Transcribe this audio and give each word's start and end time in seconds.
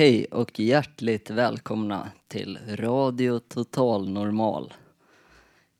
Hej 0.00 0.24
och 0.24 0.60
hjärtligt 0.60 1.30
välkomna 1.30 2.10
till 2.28 2.58
Radio 2.68 3.38
Total 3.38 4.08
Normal. 4.08 4.74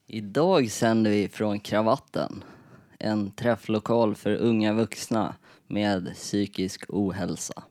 Idag 0.07 0.71
sänder 0.71 1.11
vi 1.11 1.29
från 1.29 1.61
Kravatten, 1.61 2.45
en 2.99 3.31
träfflokal 3.31 4.15
för 4.15 4.35
unga 4.35 4.73
vuxna 4.73 5.35
med 5.67 6.15
psykisk 6.15 6.85
ohälsa. 6.89 7.63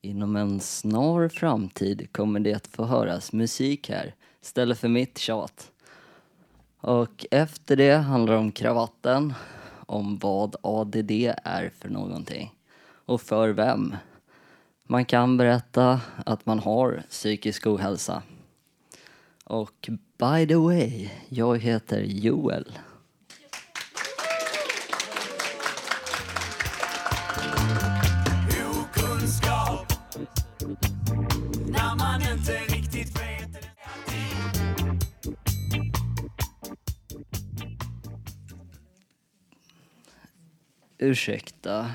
Inom 0.00 0.36
en 0.36 0.60
snar 0.60 1.28
framtid 1.28 2.12
kommer 2.12 2.40
det 2.40 2.54
att 2.54 2.66
få 2.66 2.84
höras 2.84 3.32
musik 3.32 3.90
här 3.90 4.14
istället 4.42 4.78
för 4.78 4.88
mitt 4.88 5.18
tjat. 5.18 5.70
Och 6.80 7.26
efter 7.30 7.76
det 7.76 7.96
handlar 7.96 8.32
det 8.34 8.40
om 8.40 8.52
kravatten, 8.52 9.34
om 9.86 10.18
vad 10.18 10.56
ADD 10.62 11.10
är 11.44 11.70
för 11.78 11.88
någonting 11.88 12.54
och 13.04 13.20
för 13.20 13.48
vem. 13.48 13.94
Man 14.90 15.04
kan 15.04 15.36
berätta 15.36 16.00
att 16.26 16.46
man 16.46 16.58
har 16.58 17.02
psykisk 17.10 17.66
ohälsa. 17.66 18.22
Och 19.44 19.88
by 20.18 20.46
the 20.46 20.54
way, 20.54 21.10
jag 21.28 21.58
heter 21.58 22.00
Joel. 22.00 22.78
okunskap 28.80 29.92
när 31.66 31.96
man 31.96 32.22
inte 32.32 32.52
riktigt 32.52 33.16
vet 33.16 33.64
Ursäkta, 40.98 41.90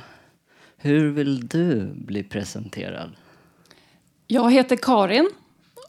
hur 0.83 1.11
vill 1.11 1.47
du 1.47 1.93
bli 1.95 2.23
presenterad? 2.23 3.09
Jag 4.27 4.51
heter 4.51 4.75
Karin 4.75 5.29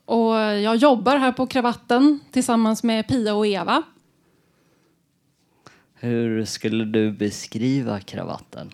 och 0.04 0.34
jag 0.36 0.76
jobbar 0.76 1.16
här 1.16 1.32
på 1.32 1.46
Kravatten 1.46 2.20
tillsammans 2.30 2.82
med 2.82 3.08
Pia 3.08 3.34
och 3.34 3.46
Eva. 3.46 3.82
Hur 5.94 6.44
skulle 6.44 6.84
du 6.84 7.12
beskriva 7.12 8.00
kravatten? 8.00 8.70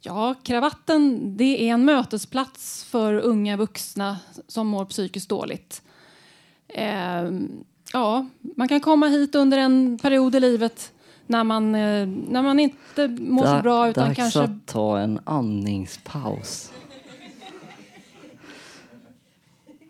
Ja, 0.00 0.34
Kravatten 0.42 1.36
det 1.36 1.68
är 1.68 1.74
en 1.74 1.84
mötesplats 1.84 2.84
för 2.84 3.14
unga 3.14 3.56
vuxna 3.56 4.18
som 4.48 4.66
mår 4.66 4.84
psykiskt 4.84 5.28
dåligt. 5.28 5.82
Ehm, 6.68 7.64
ja, 7.92 8.26
man 8.40 8.68
kan 8.68 8.80
komma 8.80 9.06
hit 9.06 9.34
under 9.34 9.58
en 9.58 9.98
period 9.98 10.34
i 10.34 10.40
livet 10.40 10.92
när 11.26 11.44
man, 11.44 11.74
eh, 11.74 12.06
när 12.06 12.42
man 12.42 12.60
inte 12.60 13.08
mår 13.08 13.44
så 13.44 13.52
Da- 13.52 13.62
bra 13.62 13.88
utan 13.88 14.04
dags 14.04 14.16
kanske 14.16 14.40
att 14.42 14.66
ta 14.66 14.98
en 14.98 15.20
andningspaus. 15.24 16.72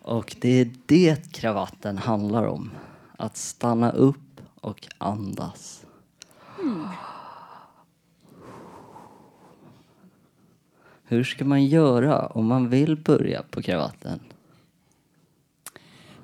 Och 0.02 0.36
det 0.40 0.60
är 0.60 0.70
det 0.86 1.32
kravatten 1.32 1.98
handlar 1.98 2.46
om. 2.46 2.70
Att 3.16 3.36
stanna 3.36 3.90
upp 3.90 4.40
och 4.60 4.88
andas. 4.98 5.82
Hur 11.04 11.24
ska 11.24 11.44
man 11.44 11.64
göra 11.64 12.26
om 12.26 12.46
man 12.46 12.68
vill 12.68 12.96
börja 12.96 13.42
på 13.42 13.62
kravatten? 13.62 14.20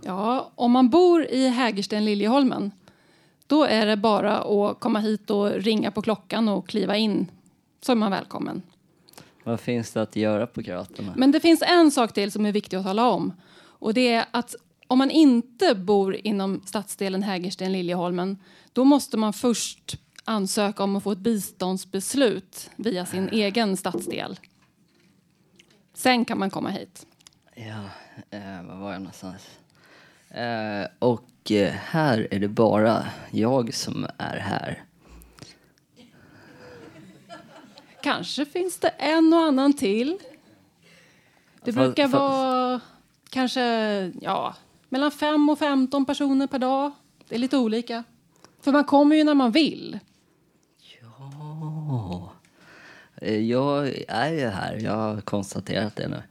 Ja, 0.05 0.51
om 0.55 0.73
man 0.73 0.89
bor 0.91 1.25
i 1.25 1.49
Hägersten 1.49 2.05
Liljeholmen 2.05 2.71
då 3.53 3.65
är 3.65 3.87
det 3.87 3.97
bara 3.97 4.39
att 4.39 4.81
komma 4.81 4.99
hit 4.99 5.31
och 5.31 5.51
ringa 5.51 5.91
på 5.91 6.03
klockan 6.03 6.49
och 6.49 6.69
kliva 6.69 6.97
in 6.97 7.31
så 7.81 7.93
är 7.93 7.97
man 7.97 8.11
välkommen. 8.11 8.63
Vad 9.45 9.61
finns 9.61 9.91
det 9.93 10.03
att 10.03 10.17
göra 10.17 10.47
på 10.47 10.63
kravatterna? 10.63 11.15
Men 11.17 11.33
det 11.33 11.41
finns 11.41 11.63
en 11.63 11.91
sak 11.91 12.13
till 12.13 12.33
som 12.33 12.47
är 12.47 12.53
viktig 12.53 12.77
att 12.77 12.85
tala 12.85 13.11
om 13.11 13.33
och 13.57 13.95
det 13.95 14.09
är 14.09 14.25
att 14.31 14.55
om 14.87 14.99
man 14.99 15.11
inte 15.11 15.75
bor 15.75 16.17
inom 16.27 16.63
stadsdelen 16.67 17.23
Hägersten 17.23 17.73
Liljeholmen 17.73 18.39
då 18.73 18.85
måste 18.85 19.17
man 19.17 19.33
först 19.33 19.99
ansöka 20.25 20.83
om 20.83 20.97
att 20.97 21.03
få 21.03 21.13
ett 21.13 21.19
biståndsbeslut 21.19 22.71
via 22.77 23.07
sin 23.07 23.29
egen 23.29 23.77
stadsdel. 23.77 24.39
Sen 25.95 26.25
kan 26.25 26.39
man 26.39 26.51
komma 26.51 26.71
hit. 26.71 27.07
Ja, 27.55 27.85
eh, 28.31 28.63
var 28.67 28.77
var 28.77 28.93
jag 28.93 29.01
någonstans? 29.01 29.49
Eh, 30.31 30.87
och 30.99 31.32
eh, 31.51 31.73
här 31.73 32.29
är 32.31 32.39
det 32.41 32.49
bara 32.49 33.07
jag 33.31 33.75
som 33.75 34.07
är 34.19 34.37
här. 34.37 34.85
Kanske 38.03 38.45
finns 38.47 38.79
det 38.79 38.89
en 38.89 39.33
och 39.35 39.41
annan 39.41 39.73
till. 39.73 40.19
Det 41.65 41.71
Fa- 41.71 41.75
brukar 41.75 42.07
fa- 42.09 42.11
vara 42.19 42.81
kanske 43.31 43.63
ja, 44.21 44.55
mellan 44.89 45.11
5 45.11 45.49
och 45.49 45.59
15 45.59 46.05
personer 46.07 46.47
per 46.47 46.59
dag. 46.59 46.91
Det 47.29 47.35
är 47.35 47.39
lite 47.39 47.57
olika. 47.57 48.05
För 48.61 48.73
man 48.73 48.85
kommer 48.85 49.17
ju 49.17 49.25
när 49.25 49.35
man 49.35 49.51
vill. 49.53 49.99
Ja. 51.01 52.33
Eh, 53.17 53.39
Jag 53.41 53.89
är 54.09 54.33
ju 54.33 54.47
här, 54.49 54.77
jag 54.81 54.93
har 54.97 55.21
konstaterat 55.21 55.97
det 55.97 56.09
nu. 56.09 56.23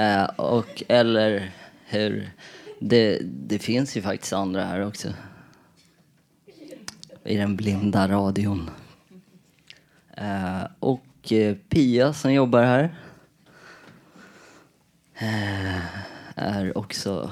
Eh, 0.00 0.24
och, 0.24 0.82
eller 0.88 1.50
hur? 1.86 2.30
Det, 2.84 3.18
det 3.22 3.58
finns 3.58 3.96
ju 3.96 4.02
faktiskt 4.02 4.32
andra 4.32 4.64
här 4.64 4.86
också. 4.86 5.08
I 7.24 7.36
den 7.36 7.56
blinda 7.56 8.08
radion. 8.08 8.70
Eh, 10.16 10.62
och 10.78 11.32
eh, 11.32 11.56
Pia 11.68 12.12
som 12.12 12.32
jobbar 12.32 12.62
här 12.62 12.94
eh, 15.14 15.86
är 16.34 16.78
också 16.78 17.30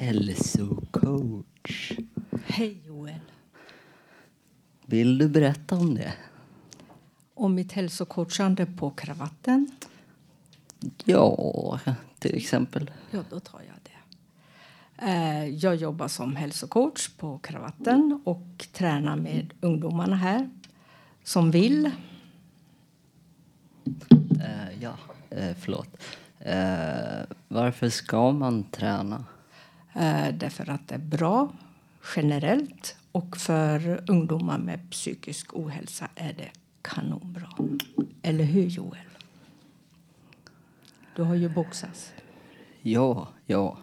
hälsocoach. 0.00 1.92
Hej 2.46 2.82
Joel. 2.86 3.20
Vill 4.86 5.18
du 5.18 5.28
berätta 5.28 5.76
om 5.76 5.94
det? 5.94 6.12
Om 7.34 7.54
mitt 7.54 7.72
hälsocoachande 7.72 8.66
på 8.66 8.90
kravatten. 8.90 9.70
Ja, 11.04 11.80
till 12.18 12.36
exempel. 12.36 12.90
Ja, 13.10 13.24
då 13.30 13.40
tar 13.40 13.60
jag 13.68 13.71
Jag 15.58 15.76
jobbar 15.76 16.08
som 16.08 16.36
hälsocoach 16.36 17.08
på 17.08 17.38
kravatten 17.38 18.20
och 18.24 18.66
tränar 18.72 19.16
med 19.16 19.52
ungdomarna 19.60 20.16
här 20.16 20.50
som 21.24 21.50
vill. 21.50 21.90
Eh, 24.40 24.80
ja, 24.80 24.94
eh, 25.30 25.56
förlåt. 25.60 25.88
Eh, 26.38 27.36
varför 27.48 27.88
ska 27.88 28.32
man 28.32 28.64
träna? 28.64 29.24
eh, 29.92 30.34
Därför 30.34 30.70
att 30.70 30.88
det 30.88 30.94
är 30.94 30.98
bra 30.98 31.52
generellt 32.16 32.96
och 33.12 33.36
för 33.36 34.04
ungdomar 34.10 34.58
med 34.58 34.90
psykisk 34.90 35.54
ohälsa 35.56 36.08
är 36.14 36.32
det 36.32 36.50
kanonbra. 36.82 37.48
Eller 38.22 38.44
hur 38.44 38.66
Joel? 38.66 38.98
Du 41.16 41.22
har 41.22 41.34
ju 41.34 41.48
boxats. 41.48 42.12
Ja, 42.82 43.28
ja. 43.46 43.78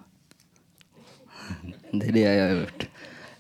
Det 1.92 2.06
är 2.06 2.12
det 2.12 2.20
jag 2.20 2.50
har 2.50 2.62
gjort. 2.62 2.88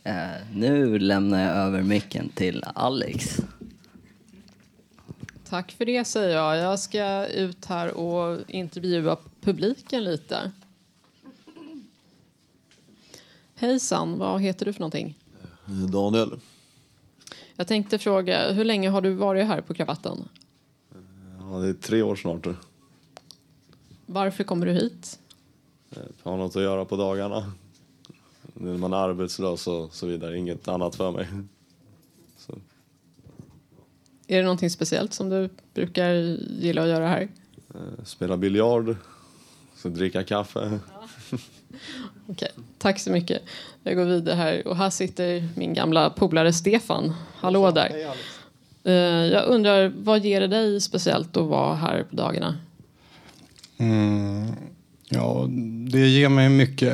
Eh, 0.03 0.13
nu 0.53 0.99
lämnar 0.99 1.43
jag 1.43 1.55
över 1.55 1.81
micken 1.81 2.29
till 2.29 2.63
Alex. 2.75 3.39
Tack 5.49 5.71
för 5.71 5.85
det 5.85 6.05
säger 6.05 6.35
jag. 6.35 6.57
Jag 6.57 6.79
ska 6.79 7.25
ut 7.27 7.65
här 7.65 7.93
och 7.93 8.39
intervjua 8.47 9.17
publiken 9.41 10.03
lite. 10.03 10.51
Hejsan, 13.55 14.17
vad 14.17 14.41
heter 14.41 14.65
du 14.65 14.73
för 14.73 14.79
någonting? 14.79 15.17
Daniel. 15.91 16.39
Jag 17.55 17.67
tänkte 17.67 17.99
fråga, 17.99 18.51
hur 18.51 18.65
länge 18.65 18.89
har 18.89 19.01
du 19.01 19.13
varit 19.13 19.47
här 19.47 19.61
på 19.61 19.73
Kravatten? 19.73 20.29
Ja, 21.39 21.57
det 21.57 21.69
är 21.69 21.73
tre 21.73 22.01
år 22.01 22.15
snart. 22.15 22.47
Varför 24.05 24.43
kommer 24.43 24.65
du 24.65 24.71
hit? 24.71 25.19
Jag 25.89 26.31
har 26.31 26.37
något 26.37 26.55
att 26.55 26.61
göra 26.61 26.85
på 26.85 26.95
dagarna. 26.95 27.51
När 28.61 28.77
man 28.77 28.93
är 28.93 28.97
arbetslös 28.97 29.67
och 29.67 29.93
så 29.93 30.07
vidare. 30.07 30.37
Inget 30.37 30.67
annat 30.67 30.95
för 30.95 31.11
mig. 31.11 31.27
Så, 32.37 32.53
Är 34.27 34.37
det 34.37 34.43
någonting 34.43 34.69
speciellt 34.69 35.13
som 35.13 35.29
du 35.29 35.49
brukar 35.73 36.13
gilla 36.61 36.81
att 36.83 36.87
göra 36.89 37.07
här? 37.07 37.27
eh, 37.75 38.03
spela 38.03 38.37
biljard, 38.37 38.95
så 39.75 39.89
dricka 39.89 40.23
kaffe. 40.23 40.79
Okej, 42.27 42.49
tack 42.77 42.99
så 42.99 43.11
mycket. 43.11 43.41
Jag 43.83 43.95
går 43.95 44.05
vidare 44.05 44.35
här 44.35 44.67
och 44.67 44.75
här 44.75 44.89
sitter 44.89 45.47
min 45.55 45.73
gamla 45.73 46.09
polare 46.09 46.53
Stefan. 46.53 47.13
Hallå 47.35 47.71
där. 47.71 48.13
Eh, 48.83 48.93
Jag 49.33 49.47
undrar, 49.47 49.93
vad 50.03 50.25
ger 50.25 50.41
det 50.41 50.47
dig 50.47 50.81
speciellt 50.81 51.37
att 51.37 51.47
vara 51.47 51.75
här 51.75 52.03
på 52.03 52.15
dagarna? 52.15 52.57
Mm, 53.77 54.47
ja, 55.09 55.45
det 55.91 56.07
ger 56.07 56.29
mig 56.29 56.49
mycket 56.49 56.93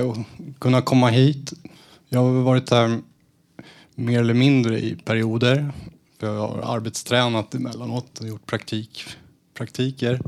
kunna 0.65 0.81
komma 0.81 1.09
hit. 1.09 1.53
Jag 2.09 2.19
har 2.19 2.31
varit 2.31 2.69
här 2.69 3.01
mer 3.95 4.19
eller 4.19 4.33
mindre 4.33 4.79
i 4.79 4.95
perioder. 4.95 5.71
För 6.19 6.27
jag 6.27 6.47
har 6.47 6.75
arbetstränat 6.75 7.55
emellanåt 7.55 8.19
och 8.19 8.27
gjort 8.27 8.45
praktik, 8.45 9.03
praktiker. 9.53 10.21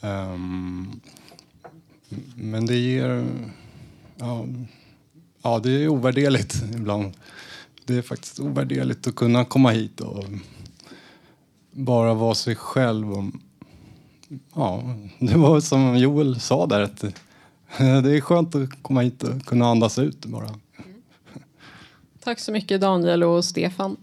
Um, 0.00 1.00
men 2.34 2.66
det 2.66 2.76
ger... 2.76 3.26
Ja, 4.16 4.44
ja, 5.42 5.58
det 5.58 5.70
är 5.70 5.88
ovärderligt 5.88 6.62
ibland. 6.74 7.12
Det 7.84 7.94
är 7.94 8.02
faktiskt 8.02 8.40
ovärderligt 8.40 9.06
att 9.06 9.14
kunna 9.14 9.44
komma 9.44 9.70
hit 9.70 10.00
och 10.00 10.24
bara 11.70 12.14
vara 12.14 12.34
sig 12.34 12.56
själv. 12.56 13.12
Och, 13.12 13.24
ja, 14.54 14.96
det 15.18 15.36
var 15.36 15.60
som 15.60 15.98
Joel 15.98 16.40
sa 16.40 16.66
där, 16.66 16.80
att 16.80 17.04
det 17.78 18.16
är 18.16 18.20
skönt 18.20 18.54
att 18.54 18.82
komma 18.82 19.00
hit 19.00 19.22
och 19.22 19.42
kunna 19.42 19.66
andas 19.66 19.98
ut 19.98 20.26
bara. 20.26 20.48
Tack 22.20 22.38
så 22.38 22.52
mycket 22.52 22.80
Daniel 22.80 23.22
och 23.22 23.44
Stefan. 23.44 23.96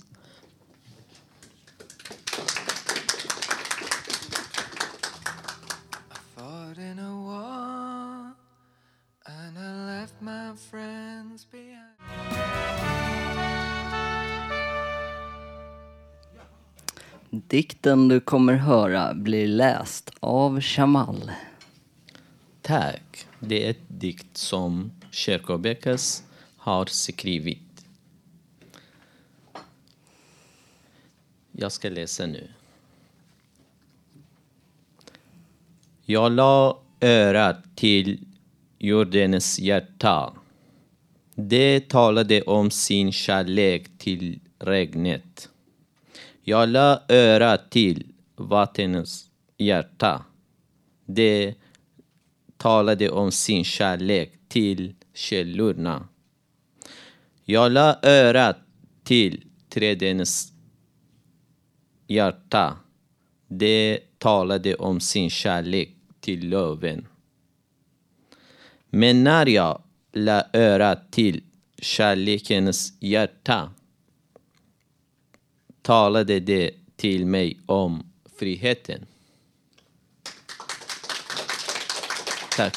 Dikten 17.48 18.08
du 18.08 18.20
kommer 18.20 18.54
höra 18.54 19.14
blir 19.14 19.48
läst 19.48 20.12
av 20.20 20.62
Shamal. 20.62 21.32
Tack. 22.62 23.25
Det 23.40 23.66
är 23.66 23.70
ett 23.70 23.86
dikt 23.88 24.38
som 24.38 24.92
Kyrkobäckes 25.12 26.24
har 26.58 26.86
skrivit. 26.86 27.86
Jag 31.52 31.72
ska 31.72 31.90
läsa 31.90 32.26
nu. 32.26 32.48
Jag 36.06 36.32
la 36.32 36.80
örat 37.02 37.76
till 37.76 38.28
jordens 38.80 39.60
hjärta. 39.60 40.34
Det 41.36 41.90
talade 41.90 42.42
om 42.42 42.72
sin 42.72 43.12
kärlek 43.12 43.98
till 43.98 44.40
regnet. 44.60 45.50
Jag 46.44 46.70
la 46.70 47.02
örat 47.10 47.72
till 47.72 48.06
vattnets 48.36 49.30
hjärta. 49.58 50.26
Det 51.06 51.56
talade 52.66 53.10
om 53.10 53.32
sin 53.32 53.64
kärlek 53.64 54.32
till 54.48 54.96
källorna. 55.14 56.08
Jag 57.44 57.72
la 57.72 58.00
örat 58.04 58.58
till 59.04 59.44
trädens 59.70 60.54
hjärta. 62.08 62.78
Det 63.48 64.00
talade 64.18 64.76
om 64.76 65.00
sin 65.00 65.30
kärlek 65.30 65.90
till 66.20 66.50
löven. 66.50 67.08
Men 68.90 69.24
när 69.24 69.46
jag 69.46 69.82
la 70.14 70.44
örat 70.54 71.12
till 71.12 71.44
kärlekens 71.78 72.94
hjärta 73.00 73.74
talade 75.82 76.40
det 76.40 76.72
till 76.96 77.26
mig 77.26 77.60
om 77.66 78.04
friheten. 78.40 79.06
Tack. 82.58 82.76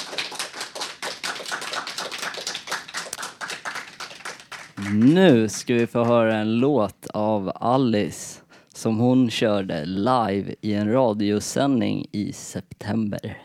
Nu 4.93 5.49
ska 5.49 5.75
vi 5.75 5.87
få 5.87 6.05
höra 6.05 6.37
en 6.37 6.59
låt 6.59 7.07
av 7.07 7.53
Alice 7.55 8.41
som 8.75 8.99
hon 8.99 9.31
körde 9.31 9.85
live 9.85 10.55
i 10.61 10.75
en 10.75 10.93
radiosändning 10.93 12.07
i 12.13 12.33
september. 12.33 13.39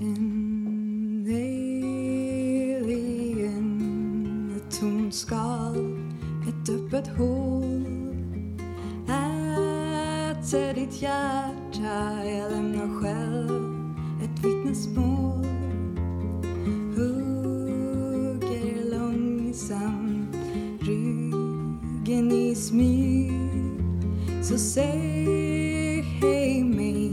En 0.00 1.26
alien, 2.84 3.70
ett 4.56 4.80
tomt 4.80 5.14
skal, 5.14 5.76
ett 6.48 6.68
öppet 6.70 7.08
hål 7.18 7.86
Äter 10.46 10.74
ditt 10.74 11.02
hjärta, 11.02 12.24
jag 12.24 12.52
lämnar 12.52 13.00
själv 13.02 13.55
vittnesmål 14.46 15.46
Hugger 16.96 18.90
långsamt 18.90 20.36
ryggen 20.80 22.32
i 22.32 22.54
smyg. 22.54 23.32
Så 24.42 24.58
säg 24.58 26.02
hej 26.02 26.64
mig 26.64 27.10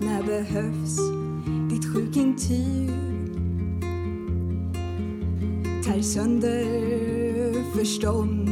när 0.00 0.22
behövs 0.22 0.98
ditt 1.70 1.94
sjukintyg. 1.94 2.90
Tär 5.84 6.02
sönder 6.02 7.76
förstånd 7.76 8.48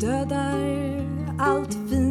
Dödar 0.00 1.04
allt 1.38 1.74
fint. 1.90 2.07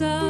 Ingen 0.00 0.25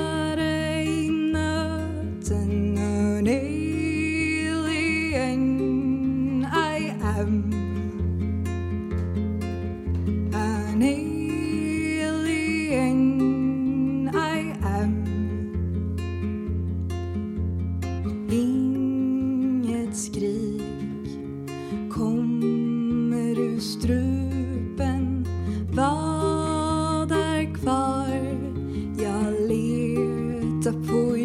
tapui 30.66 31.15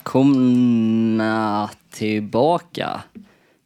Välkomna 0.00 1.70
tillbaka. 1.90 3.02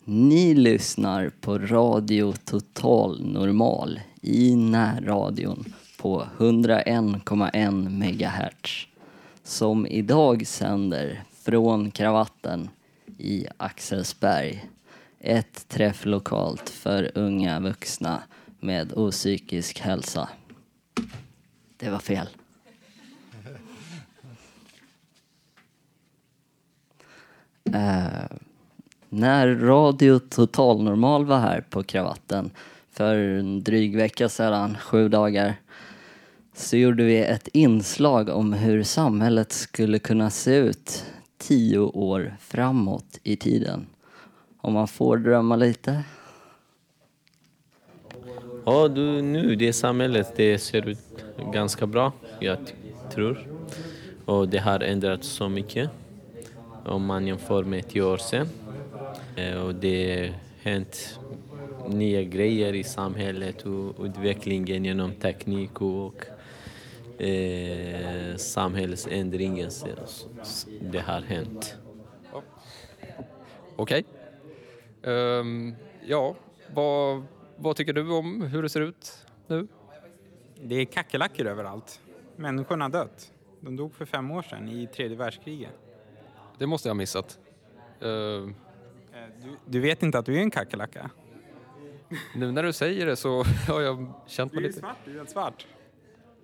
Ni 0.05 0.55
lyssnar 0.55 1.31
på 1.41 1.59
Radio 1.59 2.35
Total 2.45 3.21
Normal 3.26 4.00
i 4.21 4.57
närradion 4.57 5.75
på 5.99 6.26
101,1 6.38 7.88
MHz 7.91 8.87
som 9.43 9.87
idag 9.87 10.47
sänder 10.47 11.25
från 11.45 11.91
Kravatten 11.91 12.69
i 13.19 13.47
Axelsberg. 13.57 14.64
Ett 15.21 15.69
träfflokalt 15.69 16.71
för 16.71 17.11
unga 17.14 17.61
vuxna 17.61 18.23
med 18.61 18.93
opsykisk 18.93 19.81
hälsa. 19.81 20.29
Det 21.76 21.91
var 21.91 21.99
fel. 21.99 22.29
Eh, 27.73 28.37
när 29.09 29.54
Radio 29.54 30.18
Total 30.18 30.83
Normal 30.83 31.25
var 31.25 31.38
här 31.38 31.64
på 31.71 31.83
Kravatten 31.83 32.50
för 32.90 33.16
en 33.16 33.62
dryg 33.62 33.97
vecka 33.97 34.28
sedan, 34.28 34.76
sju 34.78 35.09
dagar, 35.09 35.54
så 36.54 36.76
gjorde 36.76 37.04
vi 37.04 37.18
ett 37.18 37.49
inslag 37.52 38.28
om 38.28 38.52
hur 38.52 38.83
samhället 38.83 39.52
skulle 39.52 39.99
kunna 39.99 40.30
se 40.30 40.56
ut 40.56 41.04
tio 41.38 41.78
år 41.78 42.37
framåt 42.40 43.18
i 43.23 43.37
tiden. 43.37 43.87
Om 44.61 44.73
man 44.73 44.88
får 44.88 45.16
drömma 45.16 45.56
lite. 45.56 46.02
Ja, 48.64 48.88
du, 48.88 49.23
nu 49.23 49.56
det 49.56 49.73
samhället 49.73 50.33
det 50.37 50.59
ser 50.59 50.88
ut 50.88 51.25
ganska 51.52 51.87
bra, 51.87 52.12
jag 52.40 52.59
tror. 53.12 53.49
Och 54.25 54.49
det 54.49 54.59
har 54.59 54.80
ändrats 54.80 55.28
så 55.28 55.49
mycket 55.49 55.90
om 56.87 57.05
man 57.07 57.26
jämför 57.26 57.64
med 57.64 57.88
tio 57.88 58.03
år 58.03 58.17
sedan. 58.17 58.49
Eh, 59.37 59.62
Och 59.67 59.75
det 59.75 60.19
har 60.26 60.35
hänt 60.71 61.21
nya 61.88 62.23
grejer 62.23 62.75
i 62.75 62.85
samhället 62.85 63.62
och 63.62 64.05
utvecklingen 64.05 64.85
genom 64.85 65.12
teknik 65.12 65.81
och 65.81 66.26
eh, 67.23 68.37
samhällsändringen. 68.37 69.71
Det 70.81 70.99
har 71.00 71.21
hänt. 71.21 71.76
Okej. 73.76 74.05
Ehm, 75.03 75.75
ja, 76.07 76.35
vad, 76.75 77.23
vad 77.57 77.76
tycker 77.76 77.93
du 77.93 78.12
om 78.12 78.43
hur 78.43 78.62
det 78.62 78.69
ser 78.69 78.81
ut 78.81 79.12
nu? 79.47 79.67
Det 80.62 80.75
är 80.75 80.85
kackerlackor 80.85 81.47
överallt. 81.47 82.00
Människorna 82.37 82.85
har 82.85 82.91
dött. 82.91 83.33
De 83.61 83.76
dog 83.76 83.95
för 83.95 84.05
fem 84.05 84.31
år 84.31 84.43
sedan 84.43 84.69
i 84.69 84.87
tredje 84.87 85.17
världskriget. 85.17 85.71
Det 86.58 86.66
måste 86.66 86.88
jag 86.88 86.94
ha 86.94 86.99
missat. 86.99 87.38
Ehm, 88.00 88.54
Du, 89.42 89.56
du 89.66 89.80
vet 89.80 90.02
inte 90.02 90.18
att 90.18 90.26
du 90.26 90.37
är 90.37 90.40
en 90.40 90.50
kackerlacka? 90.50 91.11
nu 92.34 92.52
när 92.52 92.62
du 92.62 92.73
säger 92.73 93.06
det 93.06 93.16
så 93.16 93.42
har 93.68 93.80
jag 93.80 94.12
känt 94.26 94.52
mig 94.52 94.61
Du 94.62 94.66
är 94.66 94.68
lite... 94.68 94.80
svart, 94.80 94.96
du 95.04 95.11
är 95.12 95.16
helt 95.16 95.30
svart. 95.30 95.66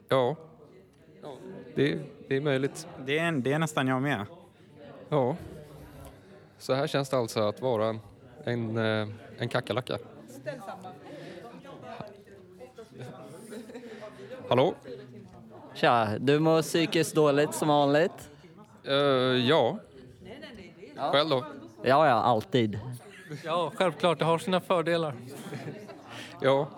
Ja, 0.08 0.36
det, 1.74 1.98
det 2.28 2.36
är 2.36 2.40
möjligt. 2.40 2.86
Det 3.06 3.18
är, 3.18 3.32
det 3.32 3.52
är 3.52 3.58
nästan 3.58 3.86
jag 3.88 4.02
med. 4.02 4.26
Ja. 5.08 5.36
Så 6.58 6.74
här 6.74 6.86
känns 6.86 7.08
det 7.10 7.16
alltså 7.16 7.40
att 7.40 7.60
vara 7.60 7.88
en, 7.88 8.00
en, 8.44 8.76
eh, 8.76 9.08
en 9.38 9.48
kackerlacka. 9.48 9.98
Hallå? 14.48 14.74
Tja, 15.74 16.08
du 16.20 16.38
mår 16.38 16.62
psykiskt 16.62 17.14
dåligt 17.14 17.54
som 17.54 17.68
vanligt? 17.68 18.30
Eh, 18.84 18.94
ja. 18.94 19.78
Själv 21.00 21.28
då? 21.30 21.45
Ja, 21.83 22.07
ja, 22.09 22.12
alltid. 22.14 22.78
Ja, 23.45 23.73
självklart. 23.76 24.19
Det 24.19 24.25
har 24.25 24.38
sina 24.38 24.61
fördelar. 24.61 25.14
Ja. 26.40 26.69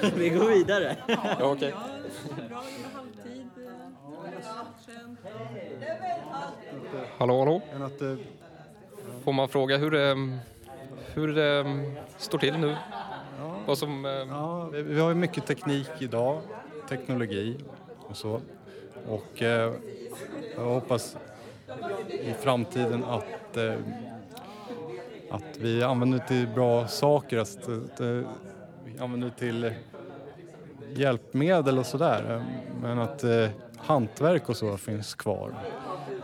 Vi 0.16 0.28
går 0.28 0.48
vidare. 0.48 0.96
Ja, 1.08 1.36
okej. 1.40 1.74
Hallå, 7.18 7.38
hallå? 7.38 7.60
Får 9.24 9.32
man 9.32 9.48
fråga 9.48 9.76
hur 9.76 9.90
det, 9.90 10.16
hur 11.14 11.34
det 11.34 11.66
står 12.16 12.38
till 12.38 12.58
nu? 12.58 12.76
Vad 13.66 13.78
som... 13.78 14.04
eh, 14.04 14.10
Ja, 14.12 14.64
vi, 14.72 14.82
vi 14.82 15.00
har 15.00 15.08
ju 15.08 15.14
mycket 15.14 15.46
teknik 15.46 15.88
idag, 15.98 16.40
teknologi 16.88 17.56
och 18.08 18.16
så. 18.16 18.40
Och 19.08 19.42
eh, 19.42 19.72
jag 20.56 20.64
hoppas 20.64 21.16
i 22.10 22.34
framtiden 22.40 23.04
att, 23.04 23.56
eh, 23.56 23.74
att 25.30 25.56
vi 25.58 25.82
använder 25.82 26.18
det 26.18 26.26
till 26.26 26.48
bra 26.48 26.86
saker, 26.88 27.38
att, 27.38 27.68
att 27.68 28.00
eh, 28.00 28.20
vi 28.84 28.98
använder 29.00 29.28
det 29.28 29.34
till 29.34 29.72
hjälpmedel 30.94 31.78
och 31.78 31.86
sådär. 31.86 32.44
Men 32.82 32.98
att 32.98 33.24
eh, 33.24 33.48
hantverk 33.76 34.48
och 34.48 34.56
så 34.56 34.76
finns 34.76 35.14
kvar. 35.14 35.54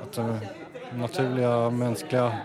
Att 0.02 0.18
eh, 0.18 0.36
naturliga 0.94 1.70
mänskliga 1.70 2.38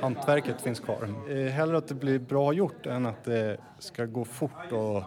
hantverket 0.00 0.60
finns 0.60 0.80
kvar. 0.80 1.08
Eh, 1.30 1.36
hellre 1.36 1.78
att 1.78 1.88
det 1.88 1.94
blir 1.94 2.18
bra 2.18 2.52
gjort 2.52 2.86
än 2.86 3.06
att 3.06 3.24
det 3.24 3.56
ska 3.78 4.04
gå 4.04 4.24
fort 4.24 4.72
och 4.72 5.02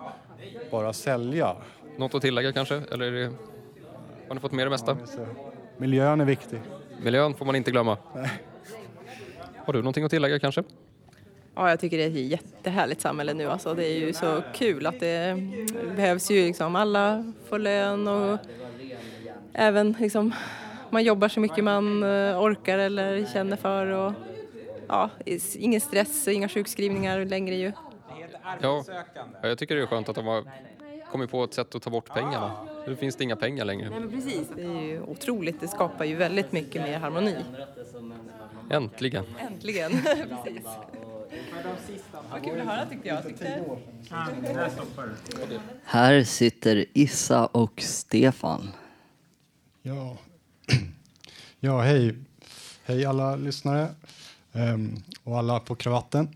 bara 0.71 0.93
sälja. 0.93 1.55
Något 1.97 2.15
att 2.15 2.21
tillägga 2.21 2.53
kanske? 2.53 2.81
Eller 2.91 3.05
är 3.05 3.11
det, 3.11 3.31
har 4.27 4.35
ni 4.35 4.41
fått 4.41 4.51
med 4.51 4.65
det 4.65 4.69
mesta? 4.69 4.97
Miljön 5.79 6.21
är 6.21 6.25
viktig. 6.25 6.59
Miljön 7.01 7.33
får 7.33 7.45
man 7.45 7.55
inte 7.55 7.71
glömma. 7.71 7.98
Har 9.65 9.74
du 9.74 9.79
någonting 9.79 10.03
att 10.03 10.12
tillägga 10.12 10.39
kanske? 10.39 10.63
Ja, 11.55 11.69
jag 11.69 11.79
tycker 11.79 11.98
det 11.98 12.03
är 12.03 12.07
ett 12.07 12.15
jättehärligt 12.15 13.01
samhälle 13.01 13.33
nu. 13.33 13.45
Alltså, 13.45 13.74
det 13.74 13.86
är 13.86 14.00
ju 14.00 14.13
så 14.13 14.41
kul 14.53 14.86
att 14.86 15.00
det 15.00 15.38
behövs 15.95 16.31
ju 16.31 16.45
liksom 16.45 16.75
alla 16.75 17.33
får 17.50 17.59
lön 17.59 18.07
och 18.07 18.39
även 19.53 19.95
liksom 20.00 20.33
man 20.89 21.03
jobbar 21.03 21.27
så 21.27 21.39
mycket 21.39 21.63
man 21.63 22.03
eh, 22.03 22.41
orkar 22.41 22.77
eller 22.77 23.25
känner 23.33 23.57
för 23.57 23.86
och 23.88 24.13
ja, 24.88 25.09
ingen 25.55 25.81
stress, 25.81 26.27
inga 26.27 26.50
sjukskrivningar 26.50 27.25
längre 27.25 27.55
ju. 27.55 27.71
Ja, 28.62 28.83
Ja, 29.41 29.48
jag 29.48 29.57
tycker 29.57 29.75
det 29.75 29.81
är 29.81 29.86
skönt 29.86 30.09
att 30.09 30.15
de 30.15 30.25
har 30.27 30.43
kommit 31.12 31.32
på 31.32 31.44
ett 31.44 31.54
sätt 31.54 31.75
att 31.75 31.82
ta 31.82 31.89
bort 31.89 32.10
pengarna. 32.10 32.51
Nu 32.88 32.96
finns 32.96 33.16
det 33.16 33.24
inga 33.24 33.36
pengar 33.36 33.66
längre. 33.66 33.89
Nej, 33.89 34.00
men 34.00 34.12
precis. 34.12 34.48
Det 34.56 34.63
är 34.63 34.82
ju 34.82 35.01
otroligt, 35.01 35.62
det 35.62 35.68
skapar 35.68 36.06
ju 36.06 36.16
väldigt 36.16 36.51
mycket 36.51 36.82
mer 36.82 37.00
harmoni. 37.00 37.36
Äntligen. 38.70 39.25
Äntligen, 39.39 39.92
precis. 40.44 40.66
Vad 42.32 42.44
kul 42.44 42.62
att 42.62 42.68
höra 42.68 42.86
tyckte 42.86 43.08
jag. 43.08 43.28
Tyckte... 43.28 43.63
Här 45.84 46.24
sitter 46.24 46.86
Issa 46.94 47.46
och 47.46 47.82
Stefan. 47.82 48.72
Ja, 49.82 50.18
ja 51.60 51.82
hej. 51.82 52.16
Hej 52.86 53.06
alla 53.06 53.36
lyssnare 53.36 53.88
ehm, 54.54 54.96
och 55.24 55.38
alla 55.38 55.60
på 55.60 55.75
kravatten. 55.75 56.30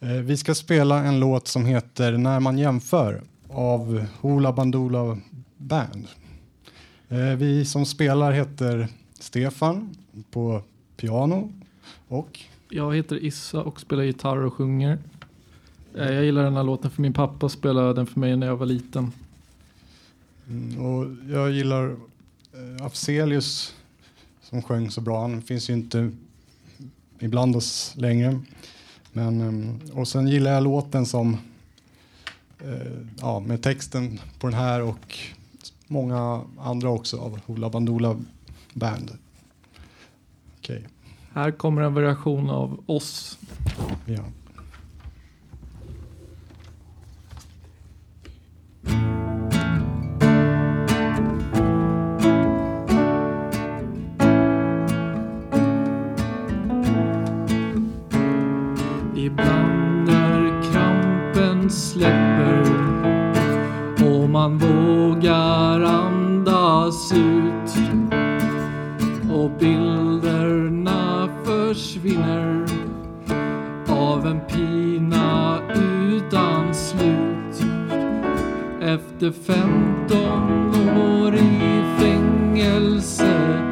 Eh, 0.00 0.08
vi 0.08 0.36
ska 0.36 0.54
spela 0.54 1.04
en 1.04 1.20
låt 1.20 1.48
som 1.48 1.64
heter 1.66 2.12
När 2.12 2.40
man 2.40 2.58
jämför 2.58 3.22
av 3.54 4.06
Hoola 4.20 4.52
Bandoola 4.52 5.18
Band. 5.56 6.06
Eh, 7.08 7.18
vi 7.18 7.64
som 7.64 7.86
spelar 7.86 8.32
heter 8.32 8.88
Stefan 9.20 9.96
på 10.30 10.62
piano 10.96 11.52
och 12.08 12.40
Jag 12.68 12.96
heter 12.96 13.24
Issa 13.24 13.62
och 13.62 13.80
spelar 13.80 14.02
gitarr 14.02 14.44
och 14.44 14.54
sjunger. 14.54 14.98
Eh, 15.94 16.12
Jag 16.12 16.24
gillar 16.24 16.44
den 16.44 16.56
här 16.56 16.62
låten 16.62 16.90
för 16.90 17.02
min 17.02 17.12
pappa 17.12 17.48
spelade 17.48 17.94
den 17.94 18.06
för 18.06 18.20
mig 18.20 18.36
när 18.36 18.46
jag 18.46 18.56
var 18.56 18.66
liten. 18.66 19.12
Mm, 20.48 20.86
och 20.86 21.06
jag 21.30 21.50
gillar 21.50 21.96
eh, 22.52 22.86
Afzelius 22.86 23.74
som 24.42 24.62
sjöng 24.62 24.90
så 24.90 25.00
bra. 25.00 25.20
Han 25.20 25.42
finns 25.42 25.70
ju 25.70 25.74
inte 25.74 26.10
ibland 27.18 27.56
oss 27.56 27.94
längre. 27.96 28.40
Men, 29.12 29.40
eh, 29.40 29.98
och 29.98 30.08
sen 30.08 30.28
gillar 30.28 30.50
jag 30.52 30.62
låten 30.62 31.06
som 31.06 31.36
ja, 33.20 33.40
med 33.40 33.62
texten 33.62 34.20
på 34.38 34.46
den 34.46 34.58
här 34.58 34.82
och 34.82 35.18
många 35.86 36.42
andra 36.58 36.88
också 36.88 37.18
av 37.20 37.40
Hoola 37.46 37.70
Bandoola 37.70 38.16
Band. 38.74 39.10
Okej, 40.58 40.86
Här 41.32 41.50
kommer 41.50 41.82
en 41.82 41.94
variation 41.94 42.50
av 42.50 42.84
oss. 42.86 43.38
ja. 44.06 44.22
Efter 79.24 79.52
15 79.52 80.98
år 80.98 81.34
i 81.34 81.82
fängelse 81.98 83.62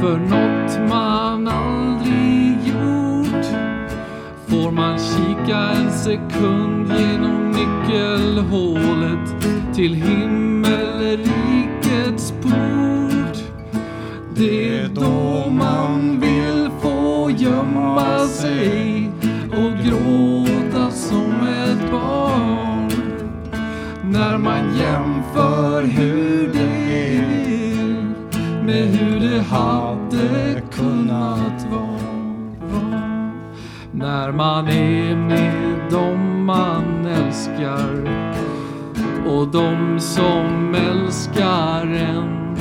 för 0.00 0.18
något 0.18 0.78
man 0.90 1.48
aldrig 1.48 2.56
gjort 2.64 3.46
får 4.46 4.70
man 4.70 4.98
kika 4.98 5.58
en 5.58 5.92
sekund 5.92 6.92
genom 6.98 7.50
nyckelhålet 7.50 9.44
till 9.74 9.94
himmelrikets 9.94 12.32
port. 12.42 13.42
Det 14.36 14.78
är 14.78 14.88
då 14.88 15.50
man 15.50 16.17
När 24.28 24.38
man 24.38 24.76
jämför 24.76 25.82
hur 25.82 26.52
det 26.52 27.16
är 27.16 27.22
med 28.64 28.86
hur 28.86 29.20
det 29.20 29.40
hade 29.40 30.62
kunnat 30.72 31.66
vara. 31.70 32.92
När 33.92 34.32
man 34.32 34.68
är 34.68 35.16
med 35.16 35.90
dem 35.90 36.44
man 36.44 37.06
älskar 37.06 38.08
och 39.26 39.48
de 39.48 40.00
som 40.00 40.74
älskar 40.74 41.86
en 41.86 42.56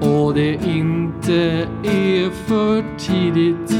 och 0.00 0.34
det 0.34 0.54
inte 0.54 1.68
är 1.84 2.30
för 2.30 2.98
tidigt 2.98 3.74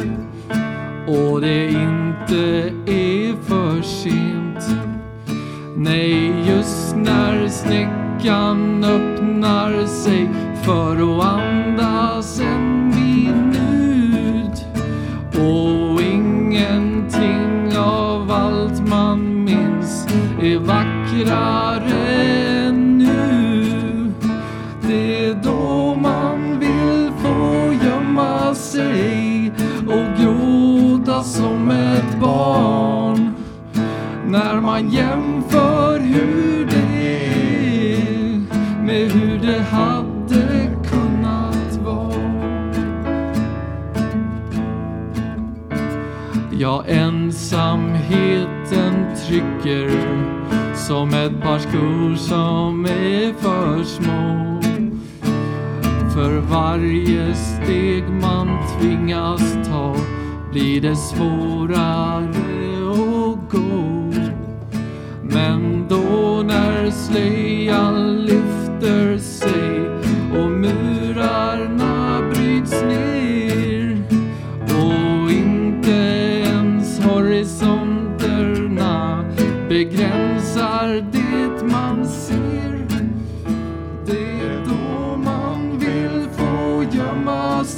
och 1.06 1.40
det 1.40 1.66
inte 1.68 2.72
är 2.86 3.42
för 3.42 3.82
sent. 3.82 4.42
Nej, 5.84 6.31
när 6.96 7.48
snäckan 7.48 8.84
öppnar 8.84 9.86
sig 9.86 10.30
för 10.64 11.18
att 11.18 11.24
andas 11.24 12.40
en 12.40 12.88
minut 12.88 14.64
och 15.34 16.02
ingenting 16.02 17.78
av 17.78 18.30
allt 18.30 18.88
man 18.88 19.44
minns 19.44 20.06
är 20.42 20.58
vackrare 20.58 22.12
än 22.66 22.98
nu. 22.98 24.12
Det 24.82 25.26
är 25.26 25.34
då 25.34 25.94
man 25.94 26.58
vill 26.58 27.10
få 27.22 27.72
gömma 27.86 28.54
sig 28.54 29.52
och 29.86 30.22
gråta 30.22 31.22
som 31.22 31.70
ett 31.70 32.20
barn. 32.20 33.34
När 34.26 34.60
man 34.60 34.90
jämför 34.90 35.21
Ja, 46.62 46.84
ensamheten 46.86 48.46
trycker 49.26 49.90
som 50.74 51.08
ett 51.08 51.42
par 51.42 51.58
skor 51.58 52.16
som 52.16 52.84
är 52.84 53.32
för 53.32 53.84
små. 53.84 54.60
För 56.14 56.40
varje 56.40 57.34
steg 57.34 58.08
man 58.08 58.58
tvingas 58.78 59.52
ta 59.68 59.96
blir 60.52 60.80
det 60.80 60.96
svårare 60.96 62.28
att 62.90 63.50
gå. 63.50 64.12
Men 65.22 65.88
då 65.88 66.42
när 66.42 66.90
slöjan 66.90 68.16
lyfter 68.24 69.18
sig 69.18 69.71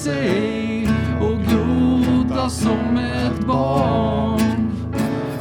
sig 0.05 0.89
och 1.21 1.39
gråta 1.51 2.51
som 2.51 2.97
ett 2.97 3.47
barn. 3.47 4.73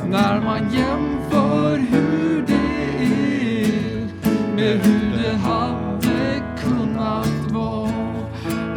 När 0.09 0.41
man 0.41 0.59
jämför 0.73 1.77
hur 1.77 2.45
det 2.47 3.03
är 3.03 4.07
med 4.55 4.85
hur 4.85 5.23
det 5.23 5.37
hade 5.37 6.41
kunnat 6.63 7.51
vara. 7.51 7.89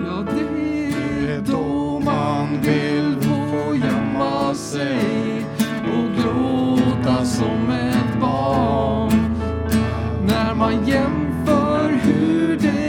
Ja, 0.07 0.25
det 0.35 0.87
är 1.33 1.41
då 1.41 2.01
man 2.05 2.49
vill 2.63 3.17
få 3.21 3.75
gömma 3.75 4.55
sig 4.55 5.47
och 5.85 6.23
gråta 6.23 7.25
som 7.25 7.71
ett 7.71 8.21
barn. 8.21 9.37
När 10.27 10.55
man 10.55 10.87
jämför 10.87 12.01
hur 12.03 12.59
det 12.59 12.86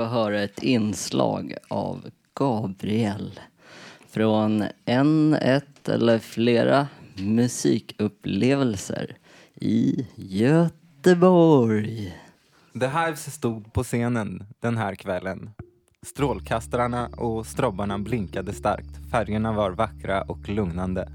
få 0.00 0.06
höra 0.06 0.42
ett 0.42 0.62
inslag 0.62 1.54
av 1.68 2.10
Gabriel 2.34 3.40
från 4.10 4.64
en, 4.84 5.34
ett 5.34 5.88
eller 5.88 6.18
flera 6.18 6.88
musikupplevelser 7.16 9.16
i 9.54 10.06
Göteborg. 10.14 12.16
The 12.80 12.86
Hives 12.86 13.34
stod 13.34 13.72
på 13.72 13.84
scenen 13.84 14.44
den 14.60 14.76
här 14.76 14.94
kvällen. 14.94 15.50
Strålkastarna 16.02 17.06
och 17.06 17.46
strobbarna 17.46 17.98
blinkade 17.98 18.52
starkt. 18.52 19.10
Färgerna 19.10 19.52
var 19.52 19.70
vackra 19.70 20.22
och 20.22 20.48
lugnande. 20.48 21.08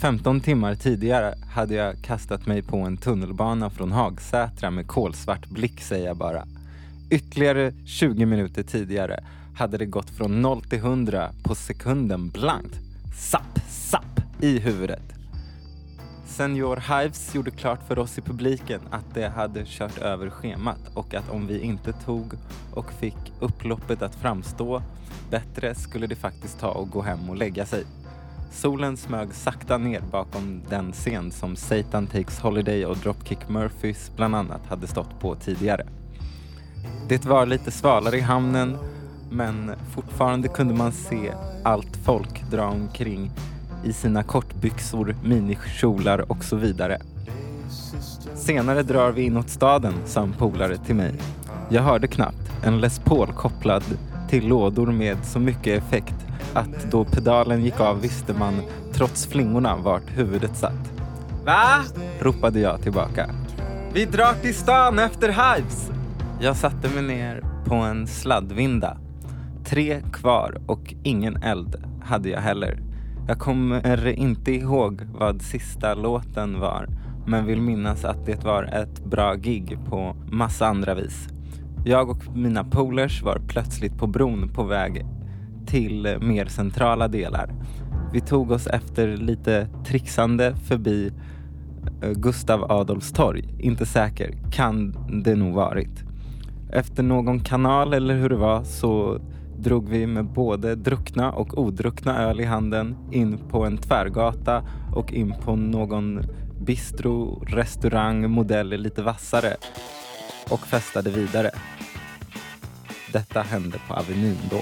15 0.00 0.40
timmar 0.40 0.74
tidigare 0.74 1.34
hade 1.54 1.74
jag 1.74 2.04
kastat 2.04 2.46
mig 2.46 2.62
på 2.62 2.76
en 2.76 2.96
tunnelbana 2.96 3.70
från 3.70 3.92
Hagsätra 3.92 4.70
med 4.70 4.86
kolsvart 4.86 5.46
blick 5.46 5.80
säger 5.80 6.06
jag 6.06 6.16
bara. 6.16 6.44
Ytterligare 7.10 7.72
20 7.86 8.26
minuter 8.26 8.62
tidigare 8.62 9.24
hade 9.54 9.78
det 9.78 9.86
gått 9.86 10.10
från 10.10 10.42
0 10.42 10.62
till 10.62 10.78
100 10.78 11.30
på 11.42 11.54
sekunden 11.54 12.28
blankt. 12.28 12.74
Sapp, 13.18 13.60
sapp 13.68 14.20
i 14.40 14.58
huvudet. 14.58 15.02
Senior 16.26 16.76
Hives 16.76 17.34
gjorde 17.34 17.50
klart 17.50 17.88
för 17.88 17.98
oss 17.98 18.18
i 18.18 18.20
publiken 18.20 18.80
att 18.90 19.14
det 19.14 19.28
hade 19.28 19.64
kört 19.66 19.98
över 19.98 20.30
schemat 20.30 20.78
och 20.94 21.14
att 21.14 21.30
om 21.30 21.46
vi 21.46 21.60
inte 21.60 21.92
tog 21.92 22.32
och 22.74 22.92
fick 22.92 23.32
upploppet 23.40 24.02
att 24.02 24.14
framstå 24.14 24.82
bättre 25.30 25.74
skulle 25.74 26.06
det 26.06 26.16
faktiskt 26.16 26.60
ta 26.60 26.70
och 26.70 26.90
gå 26.90 27.02
hem 27.02 27.30
och 27.30 27.36
lägga 27.36 27.66
sig. 27.66 27.84
Solen 28.52 28.96
smög 28.96 29.34
sakta 29.34 29.78
ner 29.78 30.00
bakom 30.10 30.62
den 30.70 30.92
scen 30.92 31.30
som 31.30 31.56
Satan 31.56 32.06
Takes 32.06 32.38
Holiday 32.38 32.86
och 32.86 32.96
Dropkick 32.96 33.48
Murphys 33.48 34.10
bland 34.16 34.36
annat 34.36 34.66
hade 34.66 34.86
stått 34.86 35.20
på 35.20 35.34
tidigare. 35.34 35.86
Det 37.08 37.26
var 37.26 37.46
lite 37.46 37.70
svalare 37.70 38.16
i 38.16 38.20
hamnen 38.20 38.76
men 39.30 39.72
fortfarande 39.94 40.48
kunde 40.48 40.74
man 40.74 40.92
se 40.92 41.32
allt 41.62 41.96
folk 42.04 42.50
dra 42.50 42.66
omkring 42.66 43.30
i 43.84 43.92
sina 43.92 44.22
kortbyxor, 44.22 45.16
minikjolar 45.24 46.32
och 46.32 46.44
så 46.44 46.56
vidare. 46.56 46.98
Senare 48.34 48.82
drar 48.82 49.10
vi 49.10 49.22
inåt 49.22 49.48
staden, 49.48 49.94
sa 50.06 50.22
en 50.22 50.32
polare 50.32 50.76
till 50.76 50.94
mig. 50.94 51.14
Jag 51.68 51.82
hörde 51.82 52.06
knappt 52.06 52.52
en 52.62 52.80
Les 52.80 52.98
Paul 52.98 53.32
kopplad 53.32 53.84
till 54.28 54.48
lådor 54.48 54.86
med 54.86 55.16
så 55.24 55.38
mycket 55.38 55.82
effekt 55.82 56.14
att 56.54 56.90
då 56.90 57.04
pedalen 57.04 57.64
gick 57.64 57.80
av 57.80 58.00
visste 58.00 58.34
man, 58.34 58.62
trots 58.92 59.26
flingorna, 59.26 59.76
vart 59.76 60.16
huvudet 60.16 60.56
satt. 60.56 60.92
Va? 61.44 61.84
ropade 62.20 62.60
jag 62.60 62.82
tillbaka. 62.82 63.30
Vi 63.92 64.04
drar 64.04 64.32
till 64.42 64.54
stan 64.54 64.98
efter 64.98 65.28
Hives! 65.28 65.97
Jag 66.40 66.56
satte 66.56 66.88
mig 66.94 67.02
ner 67.02 67.44
på 67.64 67.74
en 67.74 68.06
sladdvinda. 68.06 68.98
Tre 69.64 70.00
kvar 70.12 70.60
och 70.66 70.94
ingen 71.02 71.36
eld 71.42 71.76
hade 72.02 72.28
jag 72.28 72.40
heller. 72.40 72.80
Jag 73.28 73.38
kommer 73.38 74.06
inte 74.08 74.52
ihåg 74.52 75.02
vad 75.18 75.42
sista 75.42 75.94
låten 75.94 76.60
var 76.60 76.86
men 77.26 77.46
vill 77.46 77.60
minnas 77.60 78.04
att 78.04 78.26
det 78.26 78.44
var 78.44 78.64
ett 78.64 79.04
bra 79.04 79.34
gig 79.34 79.78
på 79.88 80.16
massa 80.30 80.66
andra 80.66 80.94
vis. 80.94 81.28
Jag 81.84 82.10
och 82.10 82.36
mina 82.36 82.64
polers 82.64 83.22
var 83.22 83.40
plötsligt 83.48 83.98
på 83.98 84.06
bron 84.06 84.48
på 84.54 84.62
väg 84.64 85.06
till 85.66 86.18
mer 86.20 86.46
centrala 86.46 87.08
delar. 87.08 87.54
Vi 88.12 88.20
tog 88.20 88.50
oss 88.50 88.66
efter 88.66 89.16
lite 89.16 89.68
trixande 89.86 90.56
förbi 90.56 91.12
eh, 92.02 92.10
Gustav 92.10 92.72
Adolfs 92.72 93.12
torg. 93.12 93.54
Inte 93.58 93.86
säker, 93.86 94.34
kan 94.52 94.94
det 95.24 95.34
nog 95.34 95.54
varit. 95.54 96.07
Efter 96.72 97.02
någon 97.02 97.40
kanal 97.40 97.94
eller 97.94 98.14
hur 98.14 98.28
det 98.28 98.36
var 98.36 98.64
så 98.64 99.20
drog 99.58 99.88
vi 99.88 100.06
med 100.06 100.24
både 100.24 100.74
druckna 100.74 101.32
och 101.32 101.58
odruckna 101.58 102.22
öl 102.22 102.40
i 102.40 102.44
handen 102.44 102.96
in 103.12 103.38
på 103.38 103.64
en 103.64 103.78
tvärgata 103.78 104.64
och 104.94 105.12
in 105.12 105.34
på 105.44 105.56
någon 105.56 106.22
bistro, 106.60 107.44
restaurang, 107.46 108.30
modell 108.30 108.68
lite 108.68 109.02
vassare 109.02 109.56
och 110.50 110.60
festade 110.60 111.10
vidare. 111.10 111.50
Detta 113.12 113.42
hände 113.42 113.78
på 113.88 113.94
Avenyn 113.94 114.38
då. 114.50 114.60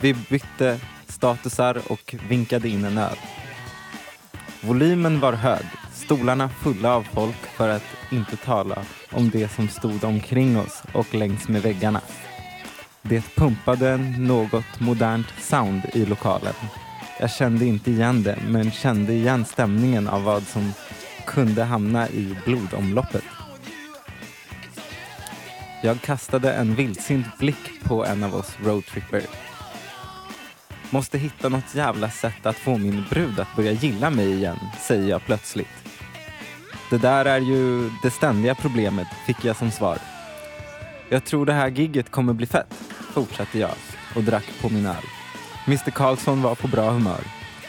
Vi 0.00 0.14
bytte 0.30 0.80
statusar 1.08 1.78
och 1.88 2.14
vinkade 2.28 2.68
in 2.68 2.84
en 2.84 2.98
öl. 2.98 3.16
Volymen 4.62 5.20
var 5.20 5.32
hög, 5.32 5.64
stolarna 6.10 6.48
fulla 6.48 6.94
av 6.94 7.02
folk 7.02 7.46
för 7.56 7.68
att 7.68 7.82
inte 8.10 8.36
tala 8.36 8.82
om 9.12 9.30
det 9.30 9.48
som 9.48 9.68
stod 9.68 10.04
omkring 10.04 10.58
oss 10.58 10.82
och 10.92 11.14
längs 11.14 11.48
med 11.48 11.62
väggarna. 11.62 12.00
Det 13.02 13.34
pumpade 13.34 13.96
något 14.18 14.80
modernt 14.80 15.26
sound 15.38 15.82
i 15.94 16.06
lokalen. 16.06 16.54
Jag 17.20 17.30
kände 17.30 17.64
inte 17.64 17.90
igen 17.90 18.22
det, 18.22 18.38
men 18.48 18.70
kände 18.70 19.12
igen 19.12 19.44
stämningen 19.44 20.08
av 20.08 20.22
vad 20.22 20.42
som 20.42 20.72
kunde 21.26 21.64
hamna 21.64 22.08
i 22.08 22.36
blodomloppet. 22.44 23.24
Jag 25.82 26.00
kastade 26.00 26.52
en 26.52 26.74
vildsint 26.74 27.38
blick 27.38 27.82
på 27.84 28.04
en 28.04 28.24
av 28.24 28.34
oss 28.34 28.56
roadtripper. 28.64 29.22
Måste 30.90 31.18
hitta 31.18 31.48
något 31.48 31.74
jävla 31.74 32.10
sätt 32.10 32.46
att 32.46 32.56
få 32.56 32.78
min 32.78 33.04
brud 33.10 33.40
att 33.40 33.56
börja 33.56 33.72
gilla 33.72 34.10
mig 34.10 34.32
igen, 34.32 34.58
säger 34.80 35.08
jag 35.10 35.24
plötsligt. 35.24 35.79
Det 36.90 36.98
där 36.98 37.24
är 37.24 37.40
ju 37.40 37.90
det 38.02 38.10
ständiga 38.10 38.54
problemet, 38.54 39.08
fick 39.26 39.44
jag 39.44 39.56
som 39.56 39.70
svar. 39.70 39.98
Jag 41.08 41.24
tror 41.24 41.46
det 41.46 41.52
här 41.52 41.68
gigget 41.68 42.10
kommer 42.10 42.32
bli 42.32 42.46
fett, 42.46 42.74
fortsatte 43.12 43.58
jag 43.58 43.74
och 44.16 44.22
drack 44.22 44.44
på 44.60 44.68
min 44.68 44.86
öl. 44.86 45.04
Mr 45.66 45.90
Karlsson 45.90 46.42
var 46.42 46.54
på 46.54 46.68
bra 46.68 46.90
humör, 46.90 47.20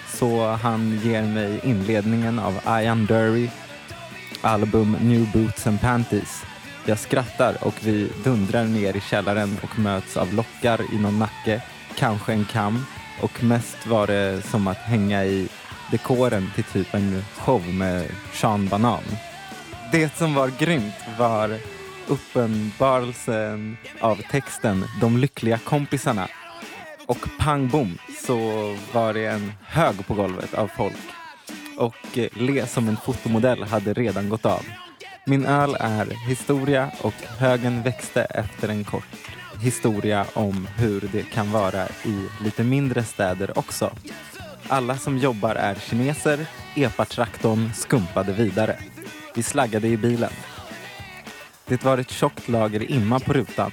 så 0.07 0.47
han 0.47 0.99
ger 1.03 1.23
mig 1.23 1.59
inledningen 1.63 2.39
av 2.39 2.53
Ian 2.81 3.05
Dury 3.05 3.49
album 4.41 4.97
New 5.01 5.31
Boots 5.31 5.67
and 5.67 5.81
Panties. 5.81 6.43
Jag 6.85 6.99
skrattar 6.99 7.57
och 7.61 7.75
vi 7.81 8.11
dundrar 8.23 8.63
ner 8.63 8.97
i 8.97 9.01
källaren 9.01 9.57
och 9.63 9.79
möts 9.79 10.17
av 10.17 10.33
lockar 10.33 10.93
i 10.93 10.99
någon 10.99 11.19
nacke, 11.19 11.61
kanske 11.95 12.33
en 12.33 12.45
kam 12.45 12.85
och 13.21 13.43
mest 13.43 13.87
var 13.87 14.07
det 14.07 14.41
som 14.41 14.67
att 14.67 14.77
hänga 14.77 15.25
i 15.25 15.49
dekoren 15.91 16.51
till 16.55 16.63
typ 16.63 16.93
en 16.93 17.23
show 17.37 17.73
med 17.73 18.11
Sean 18.33 18.67
Banan. 18.67 19.03
Det 19.91 20.17
som 20.17 20.33
var 20.33 20.51
grymt 20.59 20.93
var 21.19 21.57
uppenbarelsen 22.07 23.77
av 23.99 24.15
texten 24.31 24.85
De 25.01 25.17
lyckliga 25.17 25.57
kompisarna. 25.57 26.27
Och 27.05 27.27
pang 27.39 27.67
bom 27.67 27.97
så 28.27 28.37
var 28.93 29.13
det 29.13 29.25
en 29.25 29.53
hög 29.61 30.07
på 30.07 30.13
golvet 30.13 30.53
av 30.53 30.67
folk. 30.67 30.95
Och 31.77 32.17
eh, 32.17 32.27
Le 32.33 32.67
som 32.67 32.87
en 32.87 32.97
fotomodell 32.97 33.63
hade 33.63 33.93
redan 33.93 34.29
gått 34.29 34.45
av. 34.45 34.65
Min 35.25 35.45
öl 35.45 35.77
är 35.79 36.27
historia 36.27 36.91
och 37.01 37.13
högen 37.37 37.83
växte 37.83 38.23
efter 38.23 38.69
en 38.69 38.83
kort 38.83 39.31
historia 39.61 40.25
om 40.33 40.67
hur 40.77 41.09
det 41.11 41.23
kan 41.23 41.51
vara 41.51 41.87
i 41.87 42.27
lite 42.43 42.63
mindre 42.63 43.03
städer 43.03 43.57
också. 43.59 43.91
Alla 44.67 44.97
som 44.97 45.17
jobbar 45.17 45.55
är 45.55 45.75
kineser, 45.75 46.45
epatraktorn 46.75 47.73
skumpade 47.73 48.33
vidare. 48.33 48.77
Vi 49.35 49.43
slaggade 49.43 49.87
i 49.87 49.97
bilen. 49.97 50.31
Det 51.65 51.83
var 51.83 51.97
ett 51.97 52.11
tjockt 52.11 52.47
lager 52.47 52.91
imma 52.91 53.19
på 53.19 53.33
rutan. 53.33 53.71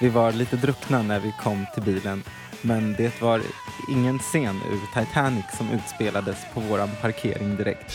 Vi 0.00 0.08
var 0.08 0.32
lite 0.32 0.56
druckna 0.56 1.02
när 1.02 1.20
vi 1.20 1.34
kom 1.42 1.66
till 1.74 1.82
bilen 1.82 2.22
men 2.64 2.94
det 2.98 3.20
var 3.20 3.42
ingen 3.88 4.18
scen 4.18 4.60
ur 4.72 5.00
Titanic 5.00 5.44
som 5.56 5.70
utspelades 5.70 6.36
på 6.54 6.60
våran 6.60 6.90
parkering 7.00 7.56
direkt. 7.56 7.94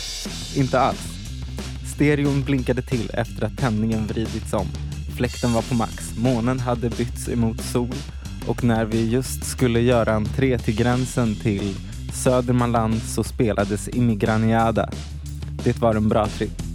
Inte 0.56 0.80
alls. 0.80 1.08
Stereon 1.95 2.43
blinkade 2.43 2.82
till 2.82 3.12
efter 3.13 3.45
att 3.45 3.58
tändningen 3.58 4.08
vridits 4.08 4.54
om. 4.54 4.67
Fläkten 5.17 5.54
var 5.54 5.62
på 5.62 5.75
max. 5.75 6.17
Månen 6.17 6.60
hade 6.60 6.89
bytts 6.89 7.30
emot 7.30 7.62
sol 7.62 7.95
och 8.47 8.63
när 8.63 8.86
vi 8.86 9.10
just 9.10 9.45
skulle 9.45 9.80
göra 9.80 10.13
entré 10.13 10.60
till 10.60 10.75
gränsen 10.75 11.36
till 11.36 11.75
Södermanland 12.13 13.01
så 13.01 13.23
spelades 13.23 13.87
Immigraniada. 13.87 14.89
Det 15.63 15.81
var 15.81 15.95
en 15.95 16.09
bra 16.09 16.27
tripp. 16.27 16.68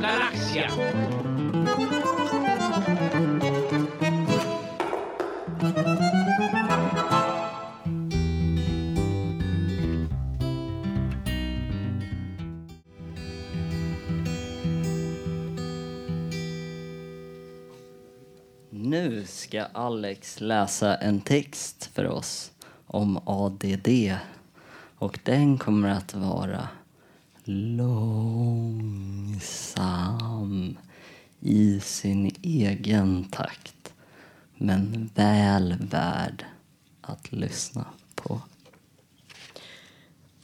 Galaxia. 0.00 0.70
Nu 18.70 19.24
ska 19.26 19.62
Alex 19.62 20.40
läsa 20.40 20.96
en 20.96 21.20
text 21.20 21.90
för 21.94 22.06
oss 22.06 22.52
om 22.86 23.20
ADD. 23.26 23.88
Och 24.98 25.18
den 25.24 25.58
kommer 25.58 25.88
att 25.88 26.14
vara 26.14 26.68
långsam 27.50 29.10
i 31.40 31.80
sin 31.80 32.34
egen 32.42 33.24
takt. 33.24 33.92
Men 34.56 35.10
väl 35.14 35.74
värd 35.90 36.44
att 37.00 37.32
lyssna 37.32 37.84
på. 38.14 38.40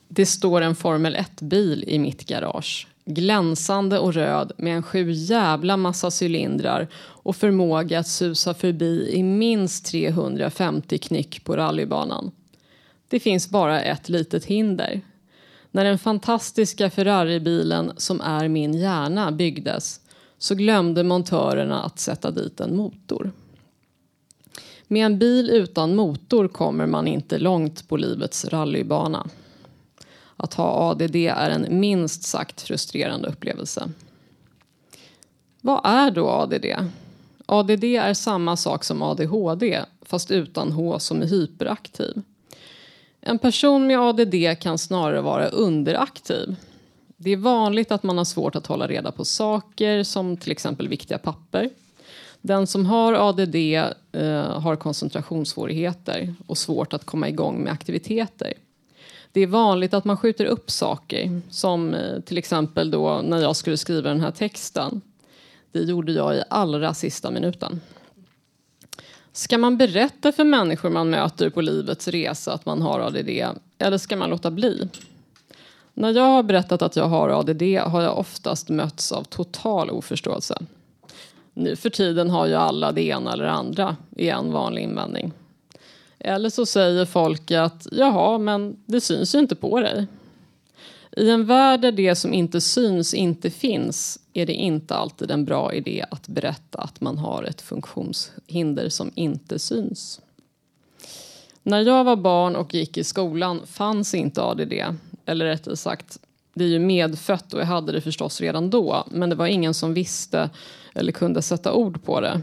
Det 0.09 0.27
står 0.27 0.61
en 0.61 0.77
Formel 0.77 1.17
1-bil 1.17 1.85
i 1.87 1.99
mitt 1.99 2.27
garage. 2.27 2.89
Glänsande 3.05 3.99
och 3.99 4.15
röd 4.15 4.53
med 4.57 4.77
en 4.77 4.83
sju 4.83 5.11
jävla 5.11 5.77
massa 5.77 6.11
cylindrar 6.23 6.89
och 6.95 7.37
förmåga 7.37 7.99
att 7.99 8.09
susa 8.09 8.55
förbi 8.55 9.11
i 9.13 9.23
minst 9.23 9.87
350 9.87 10.99
knyck 10.99 11.45
på 11.45 11.57
rallybanan. 11.57 12.31
Det 13.09 13.21
finns 13.21 13.51
bara 13.51 13.83
ett 13.83 14.09
litet 14.09 14.45
hinder. 14.45 15.01
När 15.77 15.85
den 15.85 15.99
fantastiska 15.99 16.91
Ferraribilen 16.91 17.93
som 17.97 18.21
är 18.21 18.49
min 18.49 18.75
hjärna 18.75 19.33
byggdes 19.33 20.01
så 20.39 20.55
glömde 20.55 21.05
montörerna 21.05 21.83
att 21.83 21.99
sätta 21.99 22.31
dit 22.31 22.61
en 22.61 22.77
motor. 22.77 23.33
Med 24.87 25.07
en 25.07 25.19
bil 25.19 25.51
utan 25.51 25.97
motor 25.97 26.49
kommer 26.49 26.87
man 26.87 27.07
inte 27.07 27.39
långt 27.39 27.89
på 27.89 27.97
livets 27.97 28.45
rallybana. 28.45 29.27
Att 30.37 30.55
ha 30.55 30.91
ADD 30.91 31.17
är 31.17 31.51
en 31.51 31.81
minst 31.81 32.23
sagt 32.23 32.63
frustrerande 32.63 33.29
upplevelse. 33.29 33.89
Vad 35.61 35.81
är 35.87 36.11
då 36.11 36.29
ADD? 36.29 36.67
ADD 37.47 37.85
är 37.85 38.15
samma 38.15 38.57
sak 38.57 38.85
som 38.85 39.03
ADHD, 39.03 39.85
fast 40.03 40.31
utan 40.31 40.73
H 40.73 40.99
som 40.99 41.23
är 41.23 41.27
hyperaktiv. 41.27 42.23
En 43.29 43.39
person 43.39 43.87
med 43.87 44.01
ADD 44.01 44.61
kan 44.61 44.79
snarare 44.79 45.21
vara 45.21 45.49
underaktiv. 45.49 46.57
Det 47.17 47.31
är 47.31 47.37
vanligt 47.37 47.93
att 47.93 48.03
man 48.03 48.19
har 48.19 48.25
svårt 48.25 48.57
att 48.57 48.67
hålla 48.67 48.87
reda 48.87 49.13
på 49.13 49.25
saker, 49.25 50.03
som 50.03 50.37
till 50.37 50.53
exempel 50.53 50.89
viktiga 50.89 51.19
papper. 51.19 51.71
Den 52.41 52.67
som 52.67 52.87
har 52.87 53.13
ADD 53.13 53.55
eh, 53.55 54.61
har 54.61 54.77
koncentrationssvårigheter 54.77 56.35
och 56.47 56.59
svårt 56.59 56.93
att 56.93 57.05
komma 57.05 57.29
igång 57.29 57.63
med 57.63 57.73
aktiviteter. 57.73 58.53
Det 59.33 59.41
är 59.41 59.47
vanligt 59.47 59.95
att 59.95 60.05
man 60.05 60.17
skjuter 60.17 60.45
upp 60.45 60.71
saker, 60.71 61.41
som 61.51 61.95
eh, 61.95 62.21
till 62.21 62.39
exempel 62.39 62.91
då 62.91 63.21
när 63.25 63.43
jag 63.43 63.57
skulle 63.57 63.77
skriva 63.77 64.09
den 64.09 64.21
här 64.21 64.31
texten. 64.31 65.01
Det 65.73 65.81
gjorde 65.81 66.13
jag 66.13 66.37
i 66.37 66.43
allra 66.51 66.95
sista 66.95 67.31
minuten. 67.31 67.81
Ska 69.37 69.59
man 69.59 69.77
berätta 69.77 70.33
för 70.33 70.45
människor 70.45 70.91
man 70.91 71.11
möter 71.11 71.51
på 71.51 71.61
livets 71.61 72.09
resa 72.09 72.53
att 72.53 72.67
man 72.67 72.83
har 72.83 73.01
ADD, 73.01 73.31
eller 73.79 73.99
ska 73.99 74.17
man 74.17 74.31
låta 74.31 74.51
bli? 74.51 74.89
När 75.95 76.13
jag 76.13 76.23
har 76.23 76.43
berättat 76.43 76.83
att 76.83 76.97
jag 76.97 77.05
har 77.05 77.29
ADD 77.29 77.63
har 77.63 78.03
jag 78.03 78.19
oftast 78.19 78.69
mötts 78.69 79.13
av 79.13 79.23
total 79.23 79.91
oförståelse. 79.91 80.59
Nu 81.55 81.77
för 81.77 81.91
tiden 81.91 82.31
har 82.31 82.47
ju 82.47 82.55
alla 82.55 82.93
det 82.93 83.03
ena 83.03 83.33
eller 83.33 83.45
andra, 83.45 83.97
är 84.17 84.33
en 84.33 84.53
vanlig 84.53 84.83
invändning. 84.83 85.33
Eller 86.19 86.51
så 86.51 86.67
säger 86.67 87.05
folk 87.05 87.51
att 87.51 87.87
jaha, 87.93 88.39
men 88.39 88.77
det 88.87 89.01
syns 89.01 89.35
ju 89.35 89.39
inte 89.39 89.55
på 89.55 89.81
dig. 89.81 90.07
I 91.17 91.31
en 91.31 91.47
värld 91.47 91.81
där 91.81 91.93
det 91.93 92.15
som 92.15 92.35
inte 92.35 92.61
syns 92.61 93.15
inte 93.15 93.51
finns 93.51 94.19
är 94.37 94.47
det 94.47 94.53
inte 94.53 94.95
alltid 94.95 95.31
en 95.31 95.45
bra 95.45 95.75
idé 95.75 96.05
att 96.11 96.29
berätta 96.29 96.79
att 96.79 97.01
man 97.01 97.19
har 97.19 97.43
ett 97.43 97.61
funktionshinder 97.61 98.89
som 98.89 99.11
inte 99.15 99.59
syns. 99.59 100.21
När 101.63 101.81
jag 101.81 102.05
var 102.05 102.17
barn 102.17 102.57
och 102.57 102.75
gick 102.75 102.97
i 102.97 103.05
skolan 103.05 103.67
fanns 103.67 104.15
inte 104.15 104.43
ADD. 104.43 104.73
Eller 105.27 105.47
rättare 105.47 105.77
sagt, 105.77 106.19
det 106.55 106.65
är 106.65 106.69
ju 106.69 106.79
medfött 106.79 107.55
och 107.55 107.61
jag 107.61 107.67
hade 107.67 107.93
det 107.93 108.01
förstås 108.01 108.41
redan 108.41 108.71
då. 108.71 109.05
Men 109.11 109.31
det 109.31 109.37
var 109.37 109.47
ingen 109.47 109.75
som 109.75 109.95
visste 109.95 110.51
eller 110.95 111.13
kunde 111.13 111.43
sätta 111.43 111.73
ord 111.73 112.05
på 112.05 112.21
det. 112.21 112.41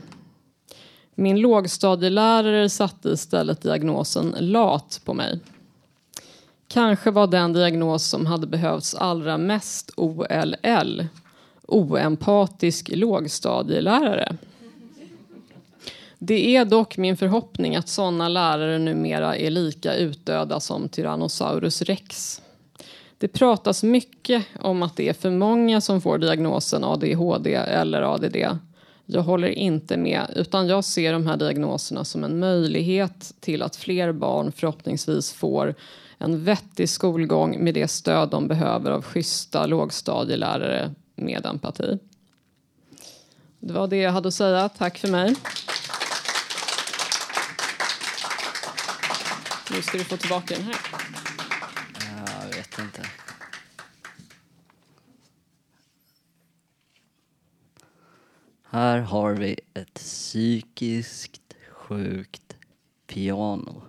Min 1.15 1.39
lågstadielärare 1.39 2.69
satte 2.69 3.09
istället 3.09 3.61
diagnosen 3.61 4.35
lat 4.39 5.01
på 5.05 5.13
mig. 5.13 5.39
Kanske 6.67 7.11
var 7.11 7.27
den 7.27 7.53
diagnos 7.53 8.03
som 8.03 8.25
hade 8.25 8.47
behövts 8.47 8.95
allra 8.95 9.37
mest 9.37 9.91
OLL, 9.97 11.07
oempatisk 11.67 12.89
lågstadielärare. 12.93 14.37
Det 16.19 16.55
är 16.55 16.65
dock 16.65 16.97
min 16.97 17.17
förhoppning 17.17 17.75
att 17.75 17.87
sådana 17.87 18.27
lärare 18.27 18.79
numera 18.79 19.37
är 19.37 19.49
lika 19.49 19.95
utdöda 19.95 20.59
som 20.59 20.89
Tyrannosaurus 20.89 21.81
rex. 21.81 22.41
Det 23.17 23.27
pratas 23.27 23.83
mycket 23.83 24.45
om 24.59 24.83
att 24.83 24.95
det 24.95 25.09
är 25.09 25.13
för 25.13 25.31
många 25.31 25.81
som 25.81 26.01
får 26.01 26.17
diagnosen 26.17 26.83
ADHD 26.83 27.53
eller 27.53 28.01
ADD. 28.01 28.37
Jag 29.05 29.21
håller 29.21 29.47
inte 29.47 29.97
med, 29.97 30.33
utan 30.35 30.67
jag 30.67 30.83
ser 30.83 31.13
de 31.13 31.27
här 31.27 31.37
diagnoserna 31.37 32.05
som 32.05 32.23
en 32.23 32.39
möjlighet 32.39 33.33
till 33.39 33.61
att 33.61 33.75
fler 33.75 34.11
barn 34.11 34.51
förhoppningsvis 34.51 35.33
får 35.33 35.75
en 36.17 36.43
vettig 36.43 36.89
skolgång 36.89 37.63
med 37.63 37.73
det 37.73 37.87
stöd 37.87 38.29
de 38.29 38.47
behöver 38.47 38.91
av 38.91 39.01
schyssta 39.01 39.65
lågstadielärare 39.65 40.91
med 41.15 41.45
empati. 41.45 41.99
Det 43.59 43.73
var 43.73 43.87
det 43.87 43.97
jag 43.97 44.11
hade 44.11 44.27
att 44.27 44.33
säga. 44.33 44.69
Tack 44.69 44.97
för 44.97 45.07
mig. 45.07 45.35
Nu 49.71 49.81
ska 49.81 49.97
du 49.97 50.03
få 50.03 50.17
tillbaka 50.17 50.55
den 50.55 50.63
här. 50.63 50.75
Jag 52.41 52.55
vet 52.55 52.79
inte. 52.79 53.05
Här 58.63 58.99
har 58.99 59.33
vi 59.33 59.59
ett 59.73 59.93
psykiskt 59.93 61.53
sjukt 61.71 62.57
piano. 63.07 63.81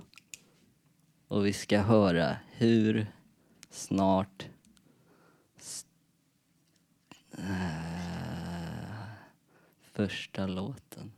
Och 1.29 1.47
vi 1.47 1.53
ska 1.53 1.79
höra 1.79 2.37
hur 2.51 3.13
snart 3.71 4.47
första 9.95 10.47
låten. 10.47 11.13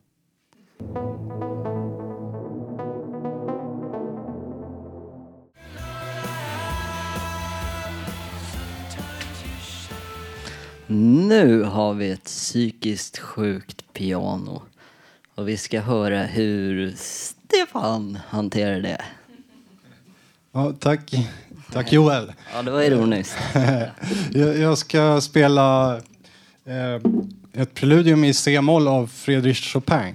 Nu 10.87 11.63
har 11.63 11.95
vi 11.95 12.11
ett 12.11 12.25
psykiskt 12.25 13.19
sjukt 13.19 13.93
piano. 13.93 14.63
Och 15.35 15.49
vi 15.49 15.57
ska 15.57 15.81
höra 15.81 16.23
hur 16.23 16.95
Stefan 16.97 18.19
hanterar 18.29 18.81
det. 18.81 19.05
Ja, 20.53 20.73
tack. 20.79 21.15
Tack 21.73 21.93
Joel. 21.93 22.33
Ja, 22.53 22.63
det 22.63 22.71
var 22.71 22.83
ironiskt. 22.83 23.39
jag, 24.31 24.59
jag 24.59 24.79
ska 24.79 25.21
spela 25.21 25.97
eh, 26.65 27.01
ett 27.57 27.75
preludium 27.75 28.25
i 28.25 28.35
C-moll 28.35 28.89
av 28.89 29.07
Frédéric 29.07 29.73
Chopin. 29.73 30.15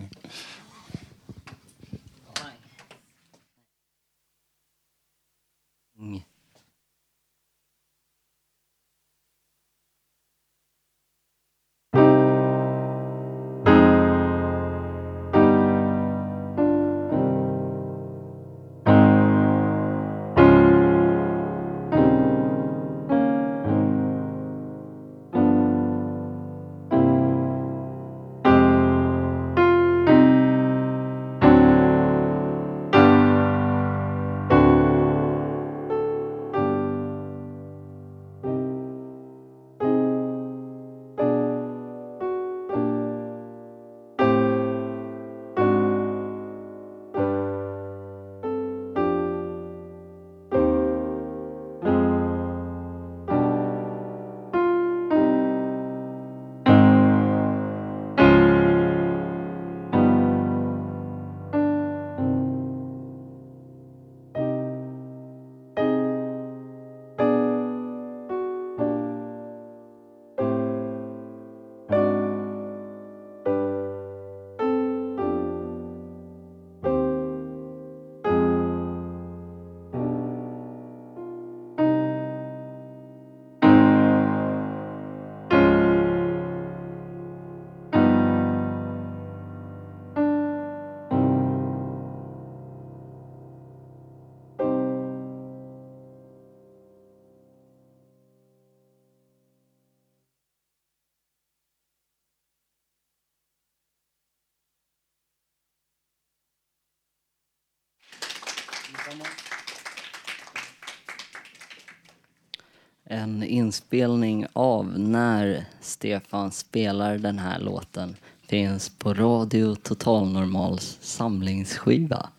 En 113.04 113.43
inspelning 113.43 114.45
av 114.54 115.00
när 115.00 115.65
Stefan 115.82 116.52
spelar 116.52 117.17
den 117.17 117.39
här 117.39 117.60
låten 117.60 118.15
finns 118.47 118.89
på 118.89 119.13
Radio 119.13 119.76
Total 119.76 120.32
Normals 120.32 120.97
samlingsskiva 121.02 122.30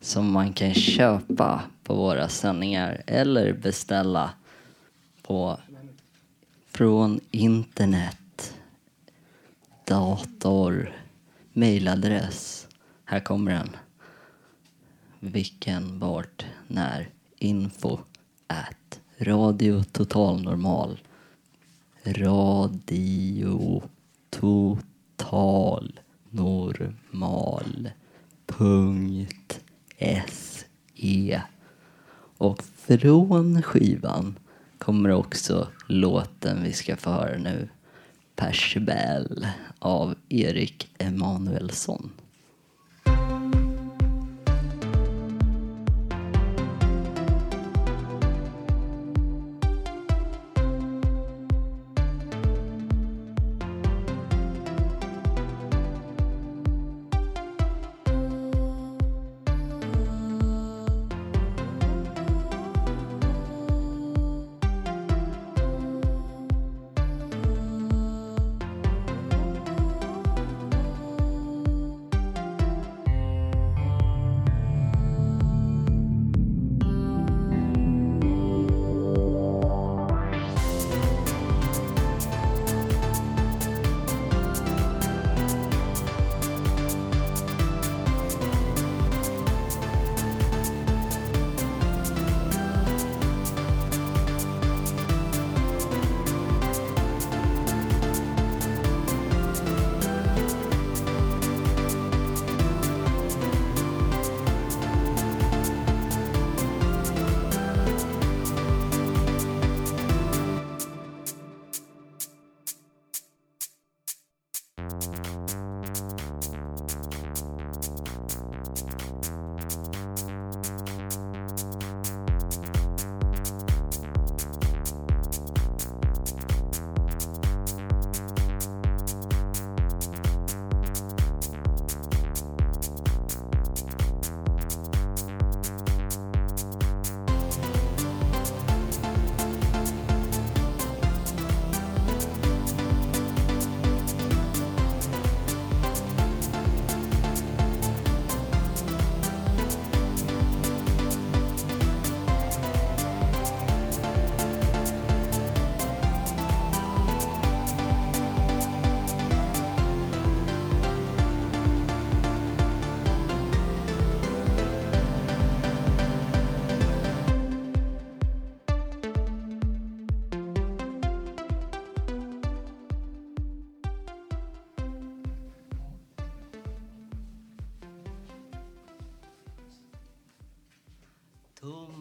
som 0.00 0.32
man 0.32 0.52
kan 0.52 0.74
köpa 0.74 1.62
på 1.84 1.94
våra 1.94 2.28
sändningar 2.28 3.02
eller 3.06 3.52
beställa 3.52 4.30
på 5.22 5.58
från 6.70 7.20
internet, 7.30 8.54
dator, 9.84 10.92
mejladress. 11.52 12.68
Här 13.04 13.20
kommer 13.20 13.52
den. 13.52 13.76
Vilken, 15.32 15.98
vart, 15.98 16.46
när, 16.68 17.08
info 17.36 17.98
at 18.46 19.00
Radio 19.18 19.82
Total 19.82 20.42
Normal. 20.42 21.00
Radio 22.04 23.82
Total 24.30 26.00
Normal. 26.30 27.90
Punkt 28.46 29.60
se. 30.28 31.40
Och 32.38 32.62
från 32.62 33.62
skivan 33.62 34.38
kommer 34.78 35.10
också 35.10 35.68
låten 35.88 36.62
vi 36.62 36.72
ska 36.72 36.96
få 36.96 37.10
höra 37.10 37.38
nu. 37.38 37.68
Persbel 38.36 39.46
av 39.78 40.14
Erik 40.28 40.88
Emanuelsson. 40.98 42.12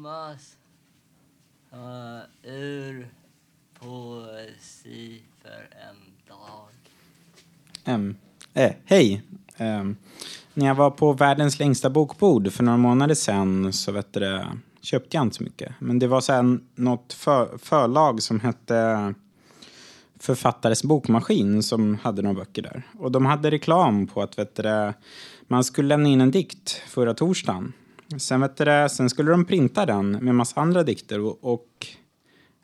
Thomas 0.03 0.57
uh, 1.73 2.51
ur 2.53 3.07
poesi 3.79 5.21
för 5.41 5.69
en 5.89 5.95
dag. 6.27 6.69
Em, 7.83 8.15
eh, 8.53 8.71
Hej! 8.85 9.23
Um, 9.57 9.97
när 10.53 10.65
jag 10.65 10.75
var 10.75 10.91
på 10.91 11.13
världens 11.13 11.59
längsta 11.59 11.89
bokbord 11.89 12.51
för 12.51 12.63
några 12.63 12.77
månader 12.77 13.15
sedan 13.15 13.73
så 13.73 13.91
vet 13.91 14.13
du, 14.13 14.43
köpte 14.81 15.17
jag 15.17 15.21
inte 15.25 15.35
så 15.35 15.43
mycket. 15.43 15.73
Men 15.79 15.99
det 15.99 16.07
var 16.07 16.21
sen 16.21 16.67
något 16.75 17.13
för, 17.13 17.57
förlag 17.57 18.21
som 18.21 18.39
hette 18.39 19.13
Författares 20.19 20.83
bokmaskin 20.83 21.63
som 21.63 21.95
hade 21.95 22.21
några 22.21 22.35
böcker 22.35 22.61
där. 22.61 22.83
Och 22.99 23.11
de 23.11 23.25
hade 23.25 23.51
reklam 23.51 24.07
på 24.07 24.21
att 24.21 24.39
vet 24.39 24.55
du, 24.55 24.93
man 25.47 25.63
skulle 25.63 25.87
lämna 25.87 26.09
in 26.09 26.21
en 26.21 26.31
dikt 26.31 26.69
förra 26.69 27.13
torsdagen. 27.13 27.73
Sen, 28.17 28.41
vet 28.41 28.57
du, 28.57 28.65
det, 28.65 28.89
sen 28.89 29.09
skulle 29.09 29.31
de 29.31 29.45
printa 29.45 29.85
den 29.85 30.11
med 30.11 30.35
massa 30.35 30.61
andra 30.61 30.83
dikter 30.83 31.19
och, 31.19 31.53
och 31.53 31.87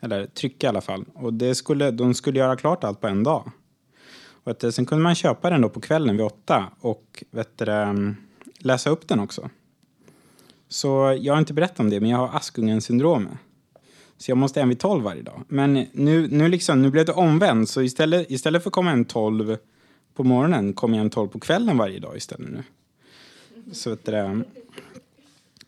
eller 0.02 0.26
trycka 0.26 0.68
i 0.68 0.70
alla 0.70 0.82
fall. 0.82 1.06
Och 1.14 1.34
det 1.34 1.56
skulle, 1.56 1.92
de 1.92 2.14
skulle 2.14 2.40
göra 2.40 2.56
klart 2.56 2.84
allt 2.84 3.02
på 3.02 3.08
en 3.08 3.24
dag. 3.24 3.52
Och 4.30 4.48
vet 4.48 4.60
du, 4.60 4.72
sen 4.72 4.86
kunde 4.86 5.04
man 5.04 5.16
köpa 5.16 5.50
den 5.50 5.62
då 5.62 5.70
på 5.70 5.82
kvällen 5.82 6.18
vid 6.18 6.26
åtta 6.26 6.66
och 6.80 7.24
vet 7.32 7.58
du, 7.58 8.16
läsa 8.60 8.90
upp 8.90 9.08
den 9.08 9.20
också. 9.20 9.50
Så 10.68 11.18
jag 11.22 11.34
har 11.34 11.40
inte 11.40 11.54
berättat 11.54 11.80
om 11.80 11.90
det, 11.90 12.00
men 12.00 12.10
jag 12.10 12.18
har 12.18 12.38
Askungen-syndromet. 12.38 13.38
Så 14.18 14.32
jag 14.32 14.38
måste 14.38 14.62
en 14.62 14.70
vid 14.70 14.80
tolv 14.80 15.04
varje 15.04 15.22
dag. 15.22 15.44
Men 15.48 15.74
nu, 15.94 16.28
nu, 16.28 16.48
liksom, 16.48 16.82
nu 16.82 16.90
blev 16.90 17.06
det 17.06 17.12
omvänt, 17.12 17.70
så 17.70 17.82
istället, 17.82 18.32
istället 18.32 18.64
för 18.64 18.70
att 18.70 18.74
komma 18.74 18.92
en 18.92 19.06
tolv 19.06 19.58
på 20.16 20.24
morgonen 20.24 20.74
kommer 20.74 20.98
jag 20.98 21.04
en 21.04 21.10
tolv 21.10 21.28
på 21.28 21.40
kvällen 21.40 21.78
varje 21.78 22.00
dag 22.00 22.18
istället 22.18 22.50
nu. 22.50 22.64
Så 23.72 23.90
vet 23.90 24.06
du, 24.06 24.44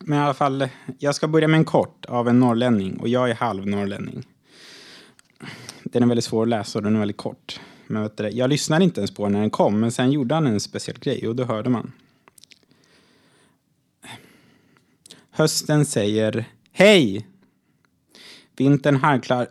men 0.06 0.20
i 0.20 0.22
alla 0.22 0.34
fall, 0.34 0.68
jag 1.00 1.16
ska 1.16 1.28
börja 1.28 1.48
med 1.48 1.58
en 1.58 1.66
kort 1.66 2.06
av 2.06 2.28
en 2.28 2.40
norrlänning 2.40 2.98
och 2.98 3.08
jag 3.08 3.30
är 3.30 3.36
halv 3.36 3.68
norrlänning. 3.68 4.24
Den 5.84 6.04
är 6.04 6.08
väldigt 6.08 6.26
svår 6.26 6.44
att 6.44 6.50
läsa 6.50 6.80
och 6.80 6.84
den 6.84 6.96
är 6.96 7.00
väldigt 7.00 7.18
kort. 7.18 7.60
Men 7.88 8.02
vet 8.02 8.18
du, 8.18 8.30
jag 8.30 8.50
lyssnade 8.50 8.84
inte 8.84 9.00
ens 9.00 9.12
på 9.12 9.24
den 9.24 9.32
när 9.32 9.40
den 9.40 9.50
kom, 9.50 9.80
men 9.80 9.92
sen 9.92 10.12
gjorde 10.12 10.36
han 10.36 10.48
en 10.48 10.60
speciell 10.60 11.00
grej 11.00 11.28
och 11.28 11.36
då 11.36 11.44
hörde 11.44 11.70
man. 11.70 11.92
Hösten 15.32 15.86
säger 15.86 16.46
hej! 16.72 17.28
Vintern 18.58 18.96
harklar 18.96 19.48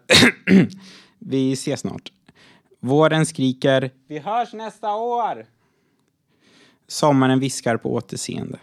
vi 1.18 1.52
ses 1.52 1.80
snart. 1.80 2.12
Våren 2.80 3.26
skriker 3.26 3.90
vi 4.08 4.18
hörs 4.18 4.52
nästa 4.52 4.94
år! 4.94 5.46
Sommaren 6.88 7.40
viskar 7.40 7.76
på 7.76 7.94
återseende. 7.94 8.58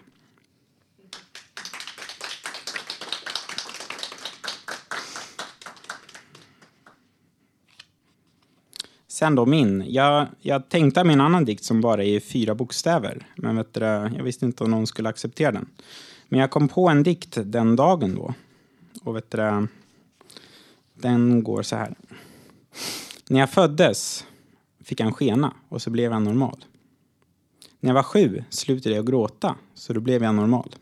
Sen 9.18 9.36
då 9.36 9.46
min. 9.46 9.84
Jag, 9.88 10.28
jag 10.42 10.70
tänkte 10.70 11.04
min 11.04 11.14
en 11.14 11.22
annan 11.22 11.46
dikt 11.46 11.64
som 11.64 11.82
bara 11.82 12.04
är 12.04 12.20
fyra 12.20 12.56
bokstäver. 12.56 13.28
Men 13.36 13.56
vet 13.56 13.74
du, 13.74 13.82
jag 13.82 14.24
visste 14.24 14.46
inte 14.46 14.64
om 14.64 14.72
någon 14.72 14.88
skulle 14.88 15.10
acceptera 15.10 15.52
den. 15.52 15.70
Men 16.30 16.40
jag 16.40 16.52
kom 16.52 16.68
på 16.68 16.90
en 16.90 17.04
dikt 17.04 17.38
den 17.44 17.76
dagen 17.76 18.16
då. 18.16 18.34
Och 19.04 19.16
vet 19.16 19.32
du, 19.32 19.68
den 20.94 21.44
går 21.44 21.64
så 21.64 21.76
här. 21.76 21.96
När 23.30 23.40
jag 23.40 23.52
föddes 23.52 24.26
fick 24.84 25.00
jag 25.00 25.08
en 25.08 25.14
skena 25.14 25.54
och 25.70 25.82
så 25.82 25.90
blev 25.90 26.12
jag 26.12 26.22
normal. 26.22 26.66
När 27.80 27.90
jag 27.90 27.96
var 27.96 28.04
sju 28.04 28.44
slutade 28.50 28.96
jag 28.96 29.08
gråta 29.08 29.56
så 29.74 29.94
då 29.94 30.00
blev 30.00 30.24
jag 30.24 30.36
normal. 30.36 30.76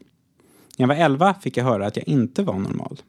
När 0.77 0.83
jag 0.83 0.88
var 0.88 0.95
elva 0.95 1.33
fick 1.33 1.57
jag 1.57 1.63
höra 1.63 1.88
att 1.88 1.97
jag 1.97 2.07
inte 2.07 2.43
var 2.43 2.59
normal. 2.59 3.01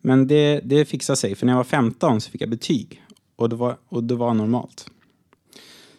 Men 0.00 0.26
det, 0.26 0.60
det 0.64 0.84
fixade 0.84 1.16
sig 1.16 1.34
för 1.34 1.46
när 1.46 1.52
jag 1.52 1.58
var 1.58 1.64
15 1.64 2.20
så 2.20 2.30
fick 2.30 2.40
jag 2.40 2.50
betyg 2.50 3.02
och 3.38 3.48
det 3.48 3.56
var, 3.56 3.76
och 3.88 4.04
det 4.04 4.14
var 4.14 4.34
normalt. 4.34 4.90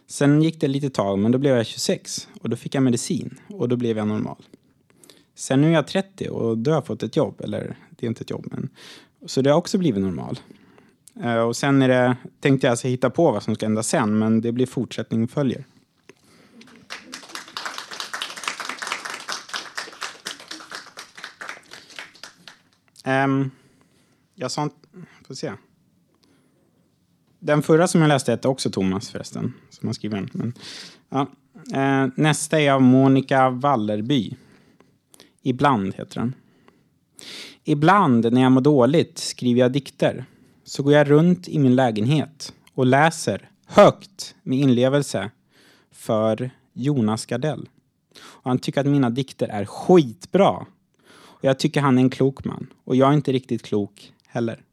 Sen 0.08 0.42
gick 0.42 0.62
det 0.62 0.68
lite 0.68 0.90
tag, 0.90 1.20
men 1.20 1.32
då 1.32 1.38
blev 1.38 1.56
jag 1.56 1.66
26 1.66 2.28
och 2.42 2.50
då 2.50 2.56
fick 2.56 2.76
jag 2.76 2.84
medicin 2.84 3.40
och 3.48 3.70
då 3.70 3.76
blev 3.76 3.98
jag 3.98 4.08
normal. 4.08 4.46
Sen 5.36 5.62
nu 5.62 5.68
är 5.68 5.74
jag 5.74 5.88
30 5.88 6.30
och 6.30 6.58
då 6.58 6.72
har 6.72 6.76
jag 6.76 6.86
fått 6.86 7.04
ett 7.04 7.16
jobb. 7.16 7.42
Eller 7.42 7.78
det 7.90 8.06
är 8.06 8.08
inte 8.08 8.22
ett 8.22 8.30
jobb, 8.30 8.48
men... 8.52 8.70
Så 9.26 9.42
det 9.42 9.50
har 9.50 9.58
också 9.58 9.78
blivit 9.78 10.04
normal. 10.04 10.40
Eh, 11.24 11.40
och 11.40 11.56
sen 11.56 11.82
är 11.82 11.88
det, 11.88 12.18
tänkte 12.40 12.68
jag 12.68 12.72
alltså 12.72 12.88
hitta 12.88 13.10
på 13.10 13.32
vad 13.32 13.44
som 13.44 13.56
ska 13.56 13.66
hända 13.66 13.84
sen, 13.84 14.18
men 14.18 14.42
det 14.42 14.52
blir 14.52 14.66
fortsättning 14.66 15.28
följer. 15.28 15.66
Um, 23.06 23.52
jag 24.36 24.52
sa 24.52 24.64
inte... 24.64 24.76
Får 25.28 25.34
se. 25.34 25.52
Den 27.40 27.62
förra 27.62 27.88
som 27.88 28.02
jag 28.02 28.08
läste 28.08 28.32
hette 28.32 28.48
också 28.48 28.70
Thomas 28.70 29.10
förresten, 29.10 29.54
som 29.70 29.88
har 29.88 29.94
skrivit 29.94 30.18
den. 30.18 30.30
Men, 30.34 30.54
ja. 31.10 31.28
Eh, 31.74 32.08
nästa 32.16 32.60
är 32.62 32.72
av 32.72 32.82
Monica 32.82 33.50
Wallerby. 33.50 34.36
Ibland 35.42 35.96
heter 35.96 36.20
den. 36.20 36.36
Ibland 37.64 38.34
när 38.34 38.42
jag 38.42 38.52
mår 38.52 38.62
dåligt 38.62 39.18
skriver 39.18 39.60
jag 39.60 39.72
dikter. 39.72 40.26
Så 40.64 40.84
går 40.84 40.94
jag 40.94 41.10
runt 41.10 41.48
i 41.48 41.60
min 41.60 41.76
lägenhet 41.76 42.54
och 42.74 42.86
läser 42.86 43.50
högt 43.66 44.36
med 44.44 44.60
inlevelse 44.60 45.32
för 45.92 46.52
Jonas 46.74 47.26
Gardell. 47.26 47.70
Och 48.20 48.50
han 48.50 48.60
tycker 48.60 48.82
att 48.82 48.88
mina 48.88 49.10
dikter 49.10 49.48
är 49.48 49.66
skitbra. 49.66 50.66
Och 51.12 51.44
jag 51.44 51.60
tycker 51.60 51.82
han 51.82 51.98
är 51.98 52.02
en 52.02 52.10
klok 52.10 52.44
man. 52.46 52.68
Och 52.84 52.96
jag 52.96 53.10
är 53.10 53.14
inte 53.14 53.32
riktigt 53.32 53.64
klok 53.64 54.14
heller. 54.28 54.64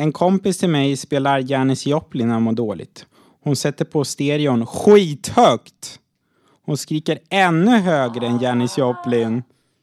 En 0.00 0.12
kompis 0.12 0.58
till 0.58 0.68
mig 0.68 0.96
spelar 0.96 1.50
Janis 1.50 1.86
Joplin 1.86 2.26
när 2.26 2.34
han 2.34 2.42
mår 2.42 2.52
dåligt. 2.52 3.06
Hon 3.40 3.56
sätter 3.56 3.84
på 3.84 4.04
stereon 4.04 4.66
skithögt. 4.66 6.00
Hon 6.64 6.76
skriker 6.76 7.18
ännu 7.30 7.70
högre 7.70 8.26
än 8.26 8.38
Janis 8.38 8.78
Joplin. 8.78 9.42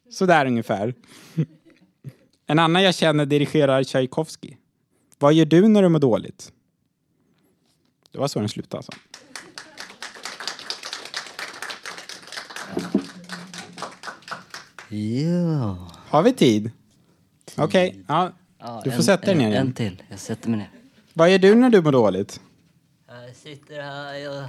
Så 0.10 0.26
där 0.26 0.46
ungefär. 0.46 0.94
En 2.48 2.60
annan 2.60 2.84
jag 2.84 2.96
känner 2.96 3.26
dirigerar 3.26 3.84
Tchaikovsky. 3.84 4.54
Vad 5.20 5.34
gör 5.34 5.46
du 5.46 5.68
när 5.68 5.82
du 5.82 5.90
mår 5.90 6.00
dåligt? 6.00 6.52
Det 8.12 8.18
var 8.20 8.28
så 8.28 8.40
den 8.40 8.50
slutade 8.50 8.78
alltså. 8.78 8.92
Ja. 14.90 15.92
Har 16.10 16.24
vi 16.24 16.34
tid? 16.34 16.72
Okej, 17.58 18.04
ja. 18.08 18.32
Ja, 18.68 18.82
Du 18.84 18.92
får 18.92 18.98
en- 18.98 19.04
sätta 19.04 19.22
dig 19.26 19.32
en- 19.32 19.38
ner 19.38 19.50
igen. 19.50 19.68
En 19.68 19.74
till. 19.74 20.04
Jag 20.10 20.20
sätter 20.20 20.50
mig 20.50 20.58
ner. 20.60 20.70
Vad 21.14 21.32
gör 21.32 21.40
du 21.40 21.56
när 21.56 21.70
du 21.70 21.82
mår 21.82 21.92
dåligt? 21.92 22.42
Jag 23.08 23.36
sitter 23.36 23.82
här 23.82 24.30
och 24.30 24.44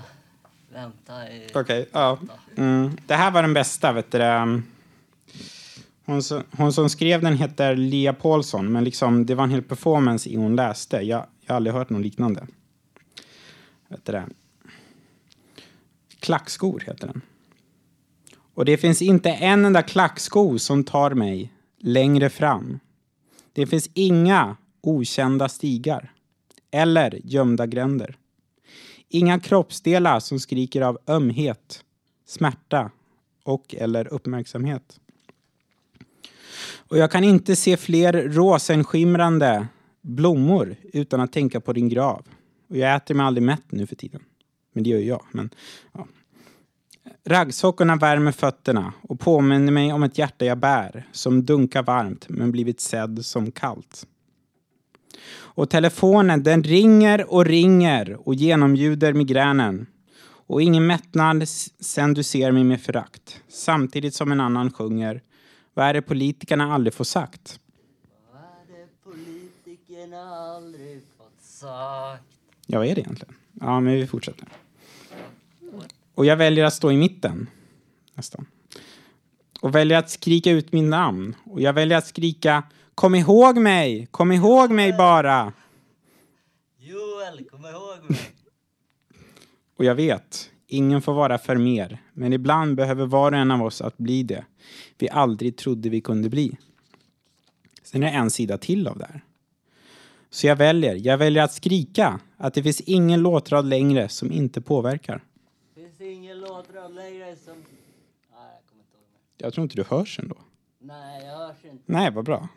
väntar. 0.74 1.26
i- 1.30 1.46
Okej, 1.54 1.88
ja. 1.92 2.18
Mm. 2.56 2.90
Det 3.06 3.14
här 3.14 3.30
var 3.30 3.42
den 3.42 3.54
bästa, 3.54 3.92
vet 3.92 4.10
du 4.12 4.18
det. 4.18 4.62
Hon, 6.04 6.22
som- 6.22 6.42
hon 6.56 6.72
som 6.72 6.90
skrev 6.90 7.22
den 7.22 7.36
heter 7.36 7.76
Lia 7.76 8.12
Paulsson, 8.12 8.72
men 8.72 8.84
liksom, 8.84 9.26
det 9.26 9.34
var 9.34 9.44
en 9.44 9.50
hel 9.50 9.62
performance 9.62 10.28
i 10.28 10.36
hon 10.36 10.56
läste. 10.56 10.96
Jag, 10.96 11.26
jag 11.40 11.52
har 11.52 11.56
aldrig 11.56 11.74
hört 11.74 11.90
något 11.90 12.02
liknande. 12.02 12.46
Vet 13.88 14.04
du 14.04 14.12
det. 14.12 14.24
Klackskor 16.20 16.82
heter 16.86 17.06
den. 17.06 17.20
Och 18.54 18.64
det 18.64 18.76
finns 18.76 19.02
inte 19.02 19.30
en 19.30 19.64
enda 19.64 19.82
klacksko 19.82 20.58
som 20.58 20.84
tar 20.84 21.10
mig 21.10 21.52
längre 21.78 22.30
fram. 22.30 22.80
Det 23.56 23.66
finns 23.66 23.90
inga 23.94 24.56
okända 24.80 25.48
stigar. 25.48 26.12
Eller 26.70 27.20
gömda 27.24 27.66
gränder. 27.66 28.16
Inga 29.08 29.40
kroppsdelar 29.40 30.20
som 30.20 30.40
skriker 30.40 30.82
av 30.82 30.98
ömhet, 31.06 31.84
smärta 32.26 32.90
och 33.44 33.74
eller 33.74 34.12
uppmärksamhet. 34.12 35.00
Och 36.88 36.98
jag 36.98 37.10
kan 37.10 37.24
inte 37.24 37.56
se 37.56 37.76
fler 37.76 38.12
rosenskimrande 38.12 39.66
blommor 40.00 40.76
utan 40.92 41.20
att 41.20 41.32
tänka 41.32 41.60
på 41.60 41.72
din 41.72 41.88
grav. 41.88 42.26
Och 42.68 42.76
jag 42.76 42.96
äter 42.96 43.14
mig 43.14 43.26
aldrig 43.26 43.42
mätt 43.42 43.72
nu 43.72 43.86
för 43.86 43.96
tiden. 43.96 44.22
Men 44.72 44.84
det 44.84 44.90
gör 44.90 44.98
ju 44.98 45.06
jag. 45.06 45.24
Men, 45.32 45.50
ja. 45.92 46.06
Raggsockorna 47.24 47.96
värmer 47.96 48.32
fötterna 48.32 48.92
och 49.02 49.20
påminner 49.20 49.72
mig 49.72 49.92
om 49.92 50.02
ett 50.02 50.18
hjärta 50.18 50.44
jag 50.44 50.58
bär 50.58 51.08
som 51.12 51.44
dunkar 51.44 51.82
varmt 51.82 52.28
men 52.28 52.52
blivit 52.52 52.80
sedd 52.80 53.24
som 53.24 53.50
kallt. 53.50 54.06
Och 55.56 55.70
telefonen 55.70 56.42
den 56.42 56.62
ringer 56.62 57.32
och 57.32 57.44
ringer 57.44 58.28
och 58.28 58.34
genomljuder 58.34 59.12
migränen. 59.12 59.86
Och 60.48 60.62
ingen 60.62 60.86
mättnad 60.86 61.48
sen 61.80 62.14
du 62.14 62.22
ser 62.22 62.52
mig 62.52 62.64
med 62.64 62.80
förakt. 62.80 63.40
Samtidigt 63.48 64.14
som 64.14 64.32
en 64.32 64.40
annan 64.40 64.72
sjunger. 64.72 65.22
Vad 65.74 65.86
är 65.86 65.94
det 65.94 66.02
politikerna 66.02 66.74
aldrig 66.74 66.94
får 66.94 67.04
sagt? 67.04 67.60
Politikerna 69.04 70.36
aldrig 70.36 71.02
fått 71.16 71.42
sagt. 71.42 72.22
Ja, 72.66 72.78
vad 72.78 72.86
är 72.86 72.94
det 72.94 73.00
egentligen? 73.00 73.34
Ja, 73.52 73.80
men 73.80 73.94
vi 73.94 74.06
fortsätter. 74.06 74.48
Och 76.16 76.26
jag 76.26 76.36
väljer 76.36 76.64
att 76.64 76.74
stå 76.74 76.92
i 76.92 76.96
mitten. 76.96 77.50
Nästan. 78.14 78.46
Och 79.60 79.74
väljer 79.74 79.98
att 79.98 80.10
skrika 80.10 80.50
ut 80.50 80.72
min 80.72 80.90
namn. 80.90 81.36
Och 81.44 81.60
jag 81.60 81.72
väljer 81.72 81.98
att 81.98 82.06
skrika 82.06 82.62
Kom 82.94 83.14
ihåg 83.14 83.58
mig! 83.58 84.06
Kom 84.10 84.32
ihåg 84.32 84.70
mig 84.70 84.92
bara! 84.92 85.52
Joel, 86.78 87.44
kom 87.50 87.64
ihåg 87.64 88.10
mig. 88.10 88.18
Och 89.78 89.84
jag 89.84 89.94
vet, 89.94 90.50
ingen 90.66 91.02
får 91.02 91.14
vara 91.14 91.38
för 91.38 91.56
mer. 91.56 91.98
Men 92.12 92.32
ibland 92.32 92.76
behöver 92.76 93.06
var 93.06 93.32
och 93.32 93.38
en 93.38 93.50
av 93.50 93.62
oss 93.62 93.80
att 93.80 93.98
bli 93.98 94.22
det 94.22 94.44
vi 94.98 95.08
aldrig 95.08 95.56
trodde 95.56 95.88
vi 95.88 96.00
kunde 96.00 96.28
bli. 96.28 96.56
Sen 97.82 98.02
är 98.02 98.06
det 98.06 98.16
en 98.16 98.30
sida 98.30 98.58
till 98.58 98.88
av 98.88 98.98
det 98.98 99.06
här. 99.10 99.24
Så 100.30 100.46
jag 100.46 100.56
väljer, 100.56 100.94
jag 100.94 101.18
väljer 101.18 101.42
att 101.42 101.52
skrika 101.52 102.20
att 102.36 102.54
det 102.54 102.62
finns 102.62 102.80
ingen 102.80 103.22
låtrad 103.22 103.66
längre 103.66 104.08
som 104.08 104.32
inte 104.32 104.60
påverkar. 104.60 105.22
Längre 106.76 107.36
som... 107.36 107.54
Nej, 107.54 108.50
jag 108.54 108.66
kommer 108.68 108.82
inte 108.82 108.96
ihåg. 108.96 109.04
Jag 109.36 109.54
tror 109.54 109.62
inte 109.62 109.76
du 109.76 109.84
hörs 109.84 110.18
ändå. 110.18 110.36
Nej, 110.78 111.26
jag 111.26 111.36
hörs 111.38 111.64
inte. 111.64 111.82
Nej, 111.86 112.10
vad 112.10 112.24
bra. 112.24 112.48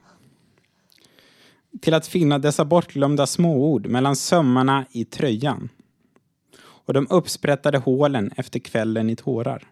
Till 1.81 1.93
att 1.93 2.07
finna 2.07 2.39
dessa 2.39 2.65
bortglömda 2.65 3.27
småord 3.27 3.87
mellan 3.87 4.15
sömmarna 4.15 4.85
i 4.91 5.05
tröjan. 5.05 5.69
Och 6.59 6.93
de 6.93 7.07
uppsprättade 7.09 7.77
hålen 7.77 8.31
efter 8.37 8.59
kvällen 8.59 9.09
i 9.09 9.15
tårar. 9.15 9.67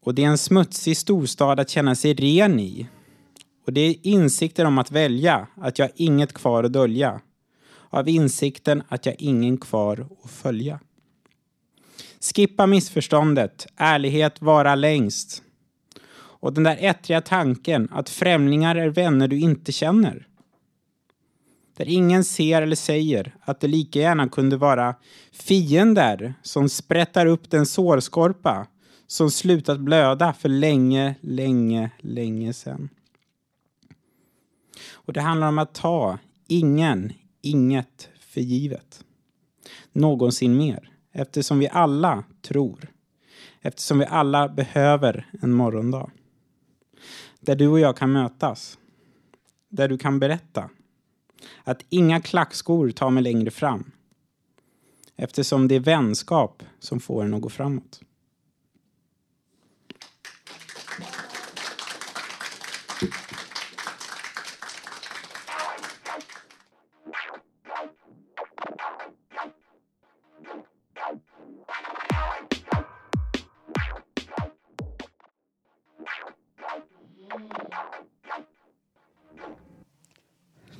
Och 0.00 0.14
det 0.14 0.24
är 0.24 0.28
en 0.28 0.38
smutsig 0.38 0.96
storstad 0.96 1.60
att 1.60 1.70
känna 1.70 1.94
sig 1.94 2.14
ren 2.14 2.60
i. 2.60 2.88
Och 3.66 3.72
det 3.72 3.80
är 3.80 3.96
insikten 4.02 4.66
om 4.66 4.78
att 4.78 4.90
välja, 4.90 5.46
att 5.54 5.78
jag 5.78 5.86
har 5.86 5.92
inget 5.94 6.32
kvar 6.32 6.64
att 6.64 6.72
dölja. 6.72 7.20
Av 7.90 8.08
insikten 8.08 8.82
att 8.88 9.06
jag 9.06 9.12
har 9.12 9.22
ingen 9.22 9.58
kvar 9.58 10.06
att 10.22 10.30
följa. 10.30 10.80
Skippa 12.20 12.66
missförståndet, 12.66 13.66
ärlighet 13.76 14.42
vara 14.42 14.74
längst. 14.74 15.42
Och 16.38 16.52
den 16.52 16.64
där 16.64 16.76
ettriga 16.80 17.20
tanken 17.20 17.88
att 17.92 18.08
främlingar 18.08 18.76
är 18.76 18.88
vänner 18.88 19.28
du 19.28 19.38
inte 19.38 19.72
känner. 19.72 20.26
Där 21.76 21.88
ingen 21.88 22.24
ser 22.24 22.62
eller 22.62 22.76
säger 22.76 23.34
att 23.40 23.60
det 23.60 23.68
lika 23.68 23.98
gärna 23.98 24.28
kunde 24.28 24.56
vara 24.56 24.94
fiender 25.32 26.34
som 26.42 26.68
sprättar 26.68 27.26
upp 27.26 27.50
den 27.50 27.66
sårskorpa 27.66 28.66
som 29.06 29.30
slutat 29.30 29.80
blöda 29.80 30.32
för 30.32 30.48
länge, 30.48 31.14
länge, 31.20 31.90
länge 32.00 32.52
sedan. 32.52 32.88
Och 34.92 35.12
det 35.12 35.20
handlar 35.20 35.48
om 35.48 35.58
att 35.58 35.74
ta 35.74 36.18
ingen, 36.48 37.12
inget 37.42 38.08
för 38.20 38.40
givet. 38.40 39.04
Någonsin 39.92 40.56
mer. 40.56 40.90
Eftersom 41.18 41.58
vi 41.58 41.68
alla 41.68 42.24
tror. 42.42 42.88
Eftersom 43.60 43.98
vi 43.98 44.04
alla 44.04 44.48
behöver 44.48 45.26
en 45.42 45.52
morgondag. 45.52 46.10
Där 47.40 47.56
du 47.56 47.68
och 47.68 47.80
jag 47.80 47.96
kan 47.96 48.12
mötas. 48.12 48.78
Där 49.68 49.88
du 49.88 49.98
kan 49.98 50.18
berätta. 50.18 50.70
Att 51.64 51.84
inga 51.88 52.20
klackskor 52.20 52.90
tar 52.90 53.10
mig 53.10 53.22
längre 53.22 53.50
fram. 53.50 53.90
Eftersom 55.16 55.68
det 55.68 55.74
är 55.74 55.80
vänskap 55.80 56.62
som 56.78 57.00
får 57.00 57.24
en 57.24 57.34
att 57.34 57.40
gå 57.40 57.48
framåt. 57.48 58.00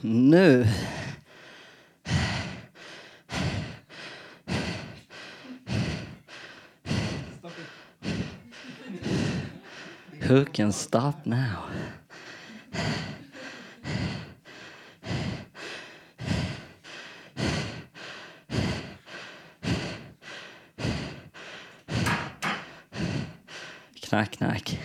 Nu. 0.08 0.66
Who 10.28 10.44
can 10.44 10.72
stop 10.72 11.14
now? 11.24 11.64
Knack, 24.02 24.30
knack. 24.30 24.80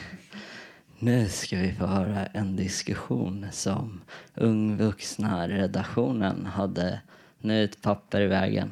Nu 1.00 1.30
ska 1.30 1.58
vi 1.58 1.74
få 1.74 1.86
höra 1.86 2.26
en 2.26 2.56
diskussion 2.56 3.48
som 3.52 4.02
ungvuxna 4.42 5.48
redaktionen 5.48 6.46
hade. 6.46 7.00
Nu 7.40 7.64
ett 7.64 7.82
papper 7.82 8.22
i 8.22 8.28
vägen. 8.28 8.72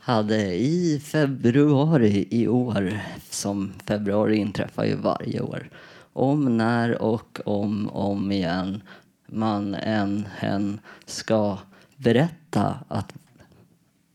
Hade 0.00 0.54
i 0.54 1.00
februari 1.04 2.28
i 2.30 2.48
år, 2.48 3.00
som 3.30 3.72
februari 3.86 4.36
inträffar 4.36 4.84
ju 4.84 4.94
varje 4.94 5.40
år, 5.40 5.70
om, 6.12 6.56
när 6.56 7.02
och 7.02 7.40
om, 7.44 7.88
om 7.88 8.32
igen 8.32 8.82
man 9.26 9.74
än 9.74 10.28
hen 10.36 10.80
ska 11.06 11.58
berätta 11.96 12.78
att 12.88 13.14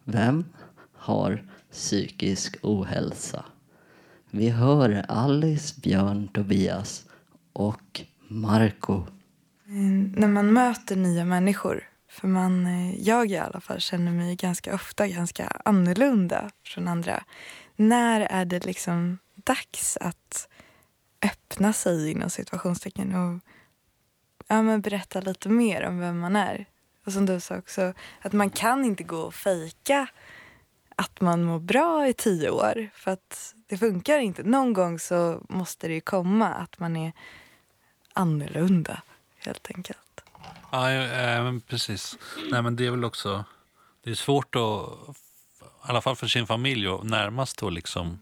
vem 0.04 0.46
har 0.94 1.44
psykisk 1.72 2.58
ohälsa? 2.62 3.46
Vi 4.30 4.50
hör 4.50 5.06
Alice, 5.08 5.82
Björn, 5.82 6.28
Tobias 6.28 7.06
och 7.54 8.02
Marco. 8.34 8.94
Eh, 9.66 10.20
när 10.20 10.28
man 10.28 10.54
möter 10.54 10.96
nya 10.96 11.26
människor, 11.26 11.90
för 12.10 12.28
man, 12.28 12.66
eh, 12.66 13.02
jag 13.02 13.32
i 13.32 13.38
alla 13.38 13.60
fall 13.60 13.80
känner 13.80 14.12
mig 14.12 14.36
ganska 14.36 14.76
ofta 14.76 15.08
ganska 15.08 15.48
annorlunda 15.66 16.50
från 16.66 16.88
andra. 16.88 17.24
När 17.76 18.22
är 18.22 18.46
det 18.46 18.66
liksom 18.66 19.18
dags 19.36 19.98
att 19.98 20.50
öppna 21.22 21.74
sig 21.74 22.12
inom 22.12 22.30
situationstecken 22.30 23.16
och 23.16 23.40
ja, 24.48 24.62
men 24.62 24.82
berätta 24.82 25.22
lite 25.22 25.50
mer 25.50 25.84
om 25.84 26.00
vem 26.00 26.20
man 26.20 26.36
är? 26.36 26.66
Och 27.06 27.14
som 27.14 27.26
du 27.26 27.40
sa 27.40 27.58
också, 27.58 27.94
att 28.22 28.34
man 28.34 28.50
kan 28.50 28.86
inte 28.86 29.04
gå 29.04 29.18
och 29.18 29.34
fejka 29.34 30.08
att 30.96 31.22
man 31.22 31.44
mår 31.44 31.60
bra 31.60 32.08
i 32.08 32.14
tio 32.14 32.50
år. 32.50 32.90
För 32.94 33.12
att 33.12 33.56
det 33.68 33.78
funkar 33.78 34.20
inte. 34.20 34.44
Någon 34.44 34.74
gång 34.74 35.00
så 35.00 35.46
måste 35.50 35.88
det 35.88 35.94
ju 35.94 36.02
komma 36.02 36.54
att 36.54 36.80
man 36.80 36.96
är 36.96 37.14
annorlunda 38.14 39.02
helt 39.38 39.72
enkelt. 39.76 40.00
Ja, 40.72 40.90
men 41.44 41.62
precis. 41.62 42.18
Nej, 42.52 42.62
men 42.62 42.76
det 42.76 42.86
är 42.86 42.92
väl 42.92 43.06
också... 43.06 43.46
Det 44.04 44.12
är 44.12 44.16
svårt 44.16 44.56
att, 44.56 44.60
i 44.60 45.90
alla 45.90 46.02
fall 46.02 46.16
för 46.16 46.28
sin 46.28 46.48
familj, 46.48 46.88
och 46.88 47.06
närmast 47.06 47.58
då 47.58 47.70
liksom... 47.70 48.20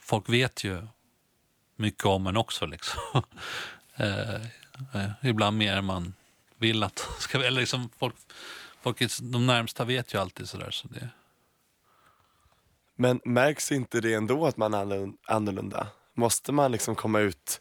Folk 0.00 0.28
vet 0.28 0.64
ju 0.64 0.86
mycket 1.76 2.04
om 2.04 2.26
en 2.26 2.36
också 2.36 2.66
liksom. 2.66 3.00
eh, 3.96 4.34
eh, 4.94 5.10
ibland 5.22 5.56
mer 5.56 5.76
än 5.76 5.84
man 5.84 6.14
vill 6.56 6.82
att 6.82 6.98
ska 7.18 7.44
eller 7.44 7.60
liksom 7.60 7.90
folk, 7.98 8.14
folk 8.82 8.98
de 9.20 9.46
närmsta 9.46 9.84
vet 9.84 10.14
ju 10.14 10.20
alltid 10.20 10.48
sådär 10.48 10.70
så 10.70 10.88
det 10.88 11.08
Men 12.96 13.20
märks 13.24 13.72
inte 13.72 14.00
det 14.00 14.14
ändå 14.14 14.46
att 14.46 14.56
man 14.56 14.74
är 14.74 14.84
annorlun- 14.84 15.16
annorlunda? 15.26 15.86
Måste 16.14 16.52
man 16.52 16.72
liksom 16.72 16.94
komma 16.94 17.20
ut 17.20 17.60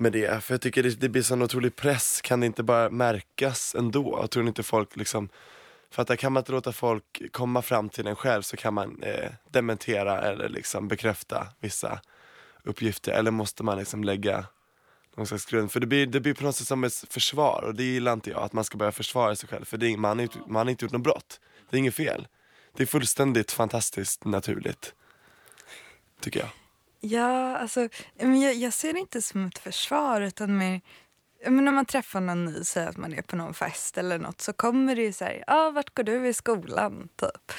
med 0.00 0.12
det? 0.12 0.44
För 0.44 0.54
jag 0.54 0.60
tycker 0.60 0.82
det, 0.82 1.00
det 1.00 1.08
blir 1.08 1.22
sån 1.22 1.42
otrolig 1.42 1.76
press, 1.76 2.20
kan 2.20 2.40
det 2.40 2.46
inte 2.46 2.62
bara 2.62 2.90
märkas 2.90 3.74
ändå? 3.74 4.18
Jag 4.20 4.30
tror 4.30 4.48
inte 4.48 4.62
folk 4.62 4.96
liksom, 4.96 5.28
för 5.90 6.02
att 6.02 6.08
där 6.08 6.16
kan 6.16 6.32
man 6.32 6.40
inte 6.40 6.52
låta 6.52 6.72
folk 6.72 7.32
komma 7.32 7.62
fram 7.62 7.88
till 7.88 8.06
en 8.06 8.16
själv 8.16 8.42
så 8.42 8.56
kan 8.56 8.74
man 8.74 9.02
eh, 9.02 9.30
dementera 9.50 10.20
eller 10.20 10.48
liksom 10.48 10.88
bekräfta 10.88 11.46
vissa 11.60 12.00
uppgifter. 12.64 13.12
Eller 13.12 13.30
måste 13.30 13.62
man 13.62 13.78
liksom 13.78 14.04
lägga 14.04 14.46
någon 15.16 15.26
slags 15.26 15.46
grund? 15.46 15.72
För 15.72 15.80
det 15.80 15.86
blir, 15.86 16.06
det 16.06 16.20
blir 16.20 16.34
på 16.34 16.44
något 16.44 16.56
sätt 16.56 16.66
som 16.66 16.84
ett 16.84 17.04
försvar 17.10 17.62
och 17.66 17.74
det 17.74 17.84
gillar 17.84 18.12
inte 18.12 18.30
jag, 18.30 18.42
att 18.42 18.52
man 18.52 18.64
ska 18.64 18.78
börja 18.78 18.92
försvara 18.92 19.36
sig 19.36 19.48
själv. 19.48 19.64
För 19.64 19.76
det 19.76 19.86
är, 19.86 19.96
man, 19.96 20.18
har 20.18 20.28
man 20.46 20.66
har 20.66 20.70
inte 20.70 20.84
gjort 20.84 20.92
något 20.92 21.02
brott, 21.02 21.40
det 21.70 21.76
är 21.76 21.78
inget 21.78 21.94
fel. 21.94 22.26
Det 22.76 22.82
är 22.82 22.86
fullständigt 22.86 23.52
fantastiskt 23.52 24.24
naturligt, 24.24 24.94
tycker 26.20 26.40
jag. 26.40 26.48
Ja, 27.00 27.56
alltså, 27.56 27.88
men 28.16 28.40
jag, 28.40 28.54
jag 28.54 28.72
ser 28.72 28.92
det 28.92 28.98
inte 28.98 29.22
som 29.22 29.46
ett 29.46 29.58
försvar 29.58 30.20
utan 30.20 30.58
mer 30.58 30.80
men 31.46 31.64
när 31.64 31.72
man 31.72 31.86
träffar 31.86 32.20
någon 32.20 32.44
ny, 32.44 32.64
säger 32.64 32.88
att 32.88 32.96
man 32.96 33.14
är 33.14 33.22
på 33.22 33.36
någon 33.36 33.54
fest 33.54 33.98
eller 33.98 34.18
något 34.18 34.40
så 34.40 34.52
kommer 34.52 34.96
det 34.96 35.02
ju 35.02 35.12
så 35.12 35.24
här, 35.24 35.44
ah, 35.46 35.70
vart 35.70 35.94
går 35.94 36.02
du 36.02 36.28
i 36.28 36.34
skolan? 36.34 37.08
Typ. 37.16 37.52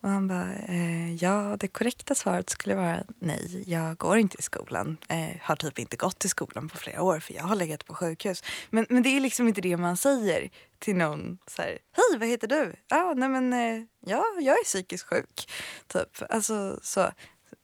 Och 0.00 0.10
han 0.10 0.28
bara, 0.28 0.54
eh, 0.54 1.14
ja 1.14 1.56
det 1.60 1.68
korrekta 1.68 2.14
svaret 2.14 2.50
skulle 2.50 2.74
vara 2.74 3.04
nej, 3.18 3.64
jag 3.66 3.96
går 3.96 4.18
inte 4.18 4.38
i 4.38 4.42
skolan. 4.42 4.96
Eh, 5.08 5.40
har 5.40 5.56
typ 5.56 5.78
inte 5.78 5.96
gått 5.96 6.24
i 6.24 6.28
skolan 6.28 6.68
på 6.68 6.76
flera 6.76 7.02
år 7.02 7.20
för 7.20 7.34
jag 7.34 7.42
har 7.42 7.56
legat 7.56 7.86
på 7.86 7.94
sjukhus. 7.94 8.42
Men, 8.70 8.86
men 8.88 9.02
det 9.02 9.08
är 9.08 9.20
liksom 9.20 9.48
inte 9.48 9.60
det 9.60 9.76
man 9.76 9.96
säger 9.96 10.50
till 10.78 10.96
någon 10.96 11.38
så 11.46 11.62
här, 11.62 11.70
hej 11.70 12.18
vad 12.18 12.28
heter 12.28 12.48
du? 12.48 12.74
Ah, 12.88 13.14
nej 13.14 13.28
men 13.28 13.52
eh, 13.52 13.84
ja, 14.00 14.24
jag 14.40 14.58
är 14.58 14.64
psykiskt 14.64 15.06
sjuk. 15.08 15.50
Typ, 15.86 16.22
alltså 16.30 16.78
så. 16.82 17.10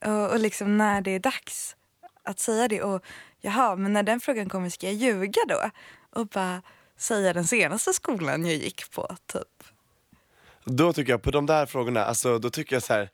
Och, 0.05 0.31
och 0.31 0.39
liksom 0.41 0.79
när 0.79 1.01
det 1.01 1.11
är 1.11 1.19
dags 1.19 1.77
att 2.23 2.39
säga 2.39 2.69
det 2.69 2.83
och 2.83 3.05
jaha, 3.41 3.77
men 3.77 3.93
när 3.93 4.03
den 4.03 4.21
frågan 4.21 4.49
kommer 4.49 4.69
ska 4.69 4.87
jag 4.87 4.95
ljuga 4.95 5.41
då? 5.49 5.71
Och 6.11 6.27
bara 6.27 6.63
säga 6.97 7.33
den 7.33 7.47
senaste 7.47 7.93
skolan 7.93 8.47
jag 8.47 8.57
gick 8.57 8.91
på, 8.91 9.17
typ. 9.27 9.65
Då 10.65 10.93
tycker 10.93 11.13
jag, 11.13 11.23
på 11.23 11.31
de 11.31 11.47
där 11.47 11.67
frågorna, 11.67 12.05
alltså 12.05 12.39
då 12.39 12.51
tycker 12.51 12.77
jag 12.77 12.83
så 12.83 12.93
här. 12.93 13.11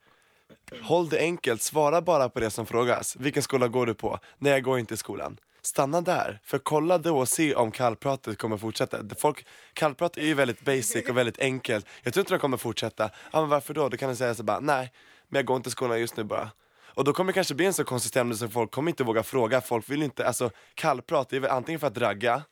Håll 0.83 1.09
det 1.09 1.19
enkelt, 1.19 1.63
svara 1.63 2.03
bara 2.03 2.29
på 2.29 2.41
det 2.41 2.51
som 2.51 2.67
frågas. 2.67 3.17
Vilken 3.17 3.43
skola 3.43 3.69
går 3.69 3.87
du 3.87 3.95
på? 3.95 4.19
Nej, 4.39 4.53
jag 4.53 4.63
går 4.63 4.79
inte 4.79 4.95
i 4.95 4.97
skolan. 4.97 5.37
Stanna 5.63 6.01
där, 6.01 6.41
för 6.45 6.59
kolla 6.59 6.99
då 6.99 7.19
och 7.19 7.29
se 7.29 7.55
om 7.55 7.71
kallpratet 7.71 8.39
kommer 8.39 8.57
fortsätta. 8.57 8.99
Folk, 9.19 9.47
kallprat 9.73 10.17
är 10.17 10.27
ju 10.27 10.35
väldigt 10.35 10.65
basic 10.65 11.09
och 11.09 11.17
väldigt 11.17 11.39
enkelt. 11.39 11.87
Jag 12.03 12.15
tror 12.15 12.23
inte 12.23 12.35
de 12.35 12.39
kommer 12.39 12.57
fortsätta. 12.57 13.11
Ja 13.33 13.41
men 13.41 13.49
varför 13.49 13.75
då? 13.75 13.89
Då 13.89 13.97
kan 13.97 14.11
du 14.11 14.17
säga 14.17 14.35
så 14.35 14.43
bara, 14.43 14.61
nej, 14.61 14.93
men 15.29 15.39
jag 15.39 15.47
går 15.47 15.57
inte 15.57 15.69
i 15.69 15.71
skolan 15.71 16.01
just 16.01 16.17
nu 16.17 16.25
bara. 16.25 16.51
Och 16.97 17.05
då 17.05 17.13
kommer 17.13 17.33
det 17.33 17.35
kanske 17.35 17.55
bli 17.55 17.67
en 17.67 17.75
så 17.75 17.85
konstig 17.85 18.09
stämning 18.09 18.37
så 18.39 18.49
folk 18.49 18.71
kommer 18.71 18.91
inte 18.91 19.05
våga 19.05 19.23
fråga. 19.23 19.61
Folk 19.61 19.91
vill 19.91 20.03
inte, 20.03 20.27
alltså 20.27 20.51
kallprat 20.75 21.29
det 21.29 21.37
är 21.37 21.41
väl 21.41 21.51
antingen 21.51 21.81
för 21.81 21.87
att 21.87 21.99
ragga 21.99 22.43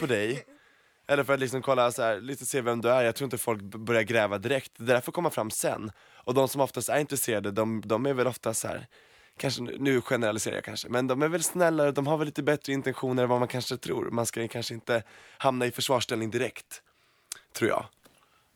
på 0.00 0.06
dig 0.06 0.44
eller 1.06 1.24
för 1.24 1.34
att 1.34 1.40
liksom 1.40 1.62
kolla 1.62 1.92
så 1.92 2.02
här, 2.02 2.20
lite 2.20 2.46
se 2.46 2.60
vem 2.60 2.80
du 2.80 2.88
är. 2.90 3.04
Jag 3.04 3.14
tror 3.16 3.26
inte 3.26 3.38
folk 3.38 3.62
börjar 3.62 4.02
gräva 4.02 4.38
direkt. 4.38 4.72
Det 4.76 4.84
där 4.84 5.00
får 5.00 5.12
komma 5.12 5.30
fram 5.30 5.50
sen. 5.50 5.92
Och 6.14 6.34
de 6.34 6.48
som 6.48 6.60
oftast 6.60 6.88
är 6.88 6.98
intresserade, 6.98 7.50
de, 7.50 7.82
de 7.84 8.06
är 8.06 8.12
väl 8.14 8.26
ofta 8.26 8.54
så 8.54 8.68
här. 8.68 8.86
Kanske, 9.36 9.62
nu- 9.62 10.00
generaliserar 10.00 10.54
jag 10.54 10.64
kanske, 10.64 10.88
men 10.88 11.06
de 11.06 11.22
är 11.22 11.28
väl 11.28 11.42
snällare, 11.42 11.92
de 11.92 12.06
har 12.06 12.16
väl 12.16 12.26
lite 12.26 12.42
bättre 12.42 12.72
intentioner 12.72 13.22
än 13.22 13.28
vad 13.28 13.38
man 13.38 13.48
kanske 13.48 13.76
tror. 13.76 14.10
Man 14.10 14.26
ska 14.26 14.48
kanske 14.48 14.74
inte 14.74 15.02
hamna 15.38 15.66
i 15.66 15.70
försvarsställning 15.70 16.30
direkt, 16.30 16.82
tror 17.52 17.70
jag. 17.70 17.86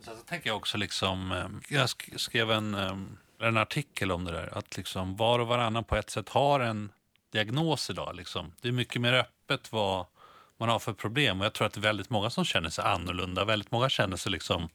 Sen 0.05 0.17
så 0.17 0.23
tänker 0.23 0.51
jag 0.51 0.57
också 0.57 0.79
liksom, 0.79 1.33
eh, 1.33 1.77
jag 1.79 1.87
sk- 1.87 2.17
skrev 2.19 2.51
en, 2.51 2.75
eh, 2.75 2.97
en 3.39 3.57
artikel 3.57 4.13
om 4.13 4.25
det 4.25 4.33
där, 4.33 4.59
att 4.59 4.77
liksom 4.77 5.17
var 5.17 5.39
och 5.39 5.47
varannan 5.47 5.85
på 5.85 5.97
ett 5.97 6.11
sätt 6.11 6.29
har 6.29 6.61
en 6.61 6.93
diagnos 7.33 7.91
idag. 7.91 8.17
Liksom. 8.17 8.53
Det 8.61 8.69
är 8.69 8.73
mycket 8.73 9.03
mer 9.03 9.13
öppet 9.13 9.73
vad 9.73 10.07
man 10.57 10.69
har 10.69 10.79
för 10.79 10.93
problem 10.93 11.41
och 11.41 11.47
jag 11.47 11.53
tror 11.53 11.67
att 11.67 11.73
det 11.73 11.81
är 11.81 11.83
väldigt 11.83 12.11
många 12.11 12.31
som 12.31 12.45
känner 12.45 12.71
sig 12.71 12.85
annorlunda. 12.85 13.45
Väldigt 13.45 13.71
många 13.71 13.89
känner 13.89 14.17
sig 14.17 14.33
liksom 14.33 14.69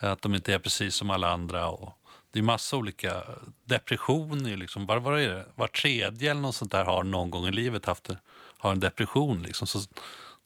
att 0.00 0.22
de 0.22 0.34
inte 0.34 0.54
är 0.54 0.58
precis 0.58 0.94
som 0.94 1.10
alla 1.10 1.30
andra. 1.30 1.68
Och 1.68 1.98
det 2.30 2.38
är 2.38 2.42
massa 2.42 2.76
olika, 2.76 3.22
depression 3.64 4.46
är 4.46 4.56
liksom, 4.56 4.86
var, 4.86 4.96
var, 4.96 5.12
är 5.12 5.28
det? 5.28 5.46
var 5.54 5.66
tredje 5.66 6.30
eller 6.30 6.40
något 6.40 6.54
sånt 6.54 6.72
där 6.72 6.84
har 6.84 7.02
någon 7.02 7.30
gång 7.30 7.46
i 7.46 7.52
livet 7.52 7.86
haft 7.86 8.04
det, 8.04 8.18
har 8.58 8.72
en 8.72 8.80
depression. 8.80 9.42
Liksom. 9.42 9.66
Så 9.66 9.78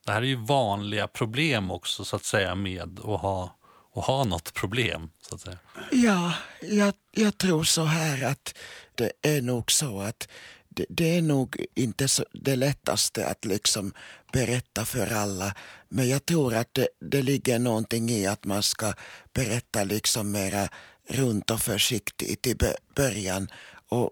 det 0.06 0.12
här 0.12 0.22
är 0.22 0.26
ju 0.26 0.36
vanliga 0.36 1.08
problem 1.08 1.70
också 1.70 2.04
så 2.04 2.16
att 2.16 2.24
säga 2.24 2.54
med 2.54 2.98
att 2.98 3.20
ha, 3.20 3.54
och 3.98 4.04
ha 4.04 4.24
något 4.24 4.54
problem. 4.54 5.10
Så 5.28 5.34
att 5.34 5.40
säga. 5.40 5.58
Ja, 5.92 6.34
jag, 6.60 6.94
jag 7.12 7.38
tror 7.38 7.64
så 7.64 7.84
här 7.84 8.24
att 8.24 8.54
det 8.94 9.12
är 9.22 9.42
nog 9.42 9.72
så 9.72 10.00
att 10.00 10.28
det, 10.68 10.86
det 10.88 11.16
är 11.16 11.22
nog 11.22 11.64
inte 11.74 12.08
så, 12.08 12.24
det 12.32 12.56
lättaste 12.56 13.26
att 13.26 13.44
liksom 13.44 13.92
berätta 14.32 14.84
för 14.84 15.12
alla. 15.12 15.54
Men 15.88 16.08
jag 16.08 16.26
tror 16.26 16.54
att 16.54 16.74
det, 16.74 16.88
det 17.00 17.22
ligger 17.22 17.58
någonting 17.58 18.10
i 18.10 18.26
att 18.26 18.44
man 18.44 18.62
ska 18.62 18.92
berätta 19.32 19.84
liksom 19.84 20.30
mera 20.30 20.68
runt 21.08 21.50
och 21.50 21.60
försiktigt 21.60 22.46
i 22.46 22.56
början 22.94 23.48
och 23.88 24.10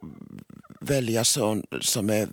välja 0.80 1.24
sån 1.24 1.62
som 1.80 2.10
är 2.10 2.28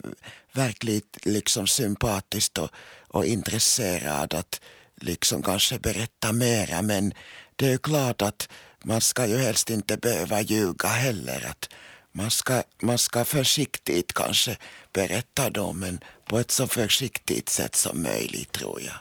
verkligt 0.54 1.26
liksom 1.26 1.68
sympatiskt 1.68 2.58
och, 2.58 2.70
och 3.08 3.26
intresserad 3.26 4.34
att 4.34 4.62
liksom 4.96 5.44
kanske 5.44 5.80
berätta 5.80 6.32
mera. 6.32 6.82
Men 6.82 7.14
det 7.56 7.66
är 7.66 7.70
ju 7.70 7.78
klart 7.78 8.22
att 8.22 8.50
man 8.84 9.02
ska 9.02 9.26
ju 9.26 9.38
helst 9.38 9.70
inte 9.70 9.98
behöva 9.98 10.42
ljuga 10.42 10.88
heller. 10.88 11.46
Att 11.50 11.70
man, 12.12 12.32
ska, 12.32 12.64
man 12.82 12.98
ska 12.98 13.26
försiktigt 13.26 14.14
kanske 14.14 14.58
berätta 14.94 15.50
då, 15.50 15.74
men 15.74 16.00
på 16.26 16.40
ett 16.40 16.52
så 16.52 16.68
försiktigt 16.68 17.50
sätt 17.50 17.76
som 17.76 18.04
möjligt 18.04 18.52
tror 18.52 18.82
jag. 18.82 18.96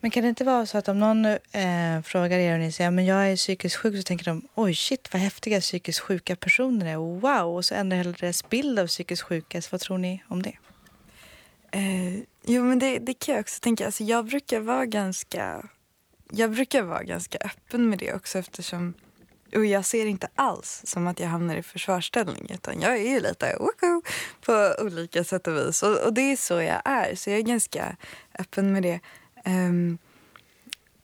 Men 0.00 0.10
kan 0.10 0.22
det 0.22 0.28
inte 0.28 0.44
vara 0.44 0.66
så 0.66 0.78
att 0.78 0.88
om 0.88 0.98
någon 0.98 1.24
eh, 1.26 2.02
frågar 2.04 2.38
er 2.38 2.52
och 2.54 2.60
ni 2.60 2.72
säger 2.72 2.90
men 2.90 3.06
jag 3.06 3.30
är 3.30 3.36
psykiskt 3.36 3.76
sjuk 3.76 3.96
så 3.96 4.02
tänker 4.02 4.24
de 4.24 4.48
oj 4.54 4.74
shit 4.74 5.12
vad 5.12 5.22
häftiga 5.22 5.60
psykiskt 5.60 6.00
sjuka 6.00 6.36
personer 6.36 6.86
är, 6.86 6.96
wow, 6.96 7.56
och 7.56 7.64
så 7.64 7.74
ändrar 7.74 7.96
hela 7.96 8.12
deras 8.12 8.48
bild 8.48 8.78
av 8.78 8.86
psykiskt 8.86 9.22
sjuka. 9.22 9.62
Så 9.62 9.68
vad 9.70 9.80
tror 9.80 9.98
ni 9.98 10.22
om 10.28 10.42
det? 10.42 10.56
Eh, 11.72 12.18
jo, 12.46 12.64
men 12.64 12.78
det, 12.78 12.98
det 12.98 13.14
kan 13.14 13.34
jag 13.34 13.42
också 13.42 13.60
tänka. 13.60 13.86
Alltså, 13.86 14.04
jag 14.04 14.26
brukar 14.26 14.60
vara 14.60 14.86
ganska 14.86 15.68
jag 16.30 16.50
brukar 16.50 16.82
vara 16.82 17.02
ganska 17.02 17.38
öppen 17.38 17.90
med 17.90 17.98
det 17.98 18.14
också 18.14 18.38
eftersom 18.38 18.94
och 19.54 19.64
jag 19.64 19.84
ser 19.84 20.06
inte 20.06 20.28
alls 20.34 20.82
som 20.84 21.06
att 21.06 21.20
jag 21.20 21.28
hamnar 21.28 21.56
i 21.56 21.62
försvarsställning 21.62 22.50
utan 22.54 22.80
jag 22.80 22.92
är 22.92 23.10
ju 23.10 23.20
lite 23.20 23.56
woko, 23.60 24.02
på 24.40 24.74
olika 24.78 25.24
sätt 25.24 25.46
och 25.46 25.56
vis. 25.56 25.82
Och, 25.82 25.96
och, 25.96 26.12
det 26.12 26.32
är 26.32 26.36
så 26.36 26.54
jag 26.54 26.82
är, 26.84 27.14
så 27.14 27.30
jag 27.30 27.38
är 27.38 27.42
ganska 27.42 27.96
öppen 28.38 28.72
med 28.72 28.82
det. 28.82 29.00
Um, 29.44 29.98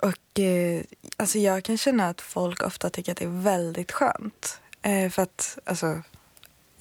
och 0.02 0.40
eh, 0.40 0.82
alltså 1.16 1.38
jag 1.38 1.64
kan 1.64 1.78
känna 1.78 2.08
att 2.08 2.20
folk 2.20 2.62
ofta 2.62 2.90
tycker 2.90 3.12
att 3.12 3.18
det 3.18 3.24
är 3.24 3.42
väldigt 3.42 3.92
skönt. 3.92 4.60
Eh, 4.82 5.10
för 5.10 5.22
att 5.22 5.58
alltså, 5.64 6.02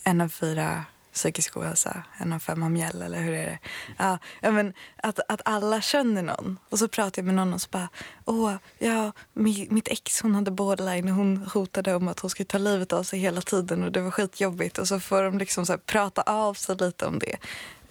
en 0.04 0.22
av 0.22 0.30
fyra 0.30 0.86
psykisk 1.14 1.58
ohälsa, 1.58 2.04
en 2.18 2.34
av 2.34 2.40
fem 2.40 2.62
har 2.62 2.70
mjäll 2.70 3.02
eller 3.02 3.22
hur 3.22 3.34
är 3.34 3.46
det? 3.46 3.60
Ja, 3.98 4.52
men 4.52 4.74
att, 4.96 5.20
att 5.28 5.42
alla 5.46 5.82
känner 5.82 6.24
någon. 6.24 6.60
Och 6.70 6.80
så 6.80 6.88
pratar 6.88 7.22
jag 7.22 7.26
med 7.26 7.36
någon 7.36 7.54
och 7.54 7.62
så 7.62 7.70
bara, 7.72 7.90
åh, 8.26 8.56
ja, 8.78 9.12
mitt 9.34 9.88
ex 9.88 10.22
hon 10.22 10.36
hade 10.36 10.52
borderline 10.52 11.10
och 11.10 11.16
hon 11.16 11.38
hotade 11.38 11.96
om 11.96 12.08
att 12.08 12.20
hon 12.20 12.30
skulle 12.30 12.48
ta 12.48 12.58
livet 12.58 12.94
av 12.94 13.04
sig 13.04 13.20
hela 13.20 13.42
tiden 13.42 13.84
och 13.84 13.92
det 13.92 14.02
var 14.02 14.12
skitjobbigt. 14.12 14.78
Och 14.78 14.88
så 14.88 15.00
får 15.00 15.24
de 15.24 15.38
liksom 15.38 15.66
så 15.66 15.74
här, 15.74 15.78
prata 15.78 16.22
av 16.22 16.54
sig 16.54 16.76
lite 16.76 17.06
om 17.06 17.20
det. 17.20 17.38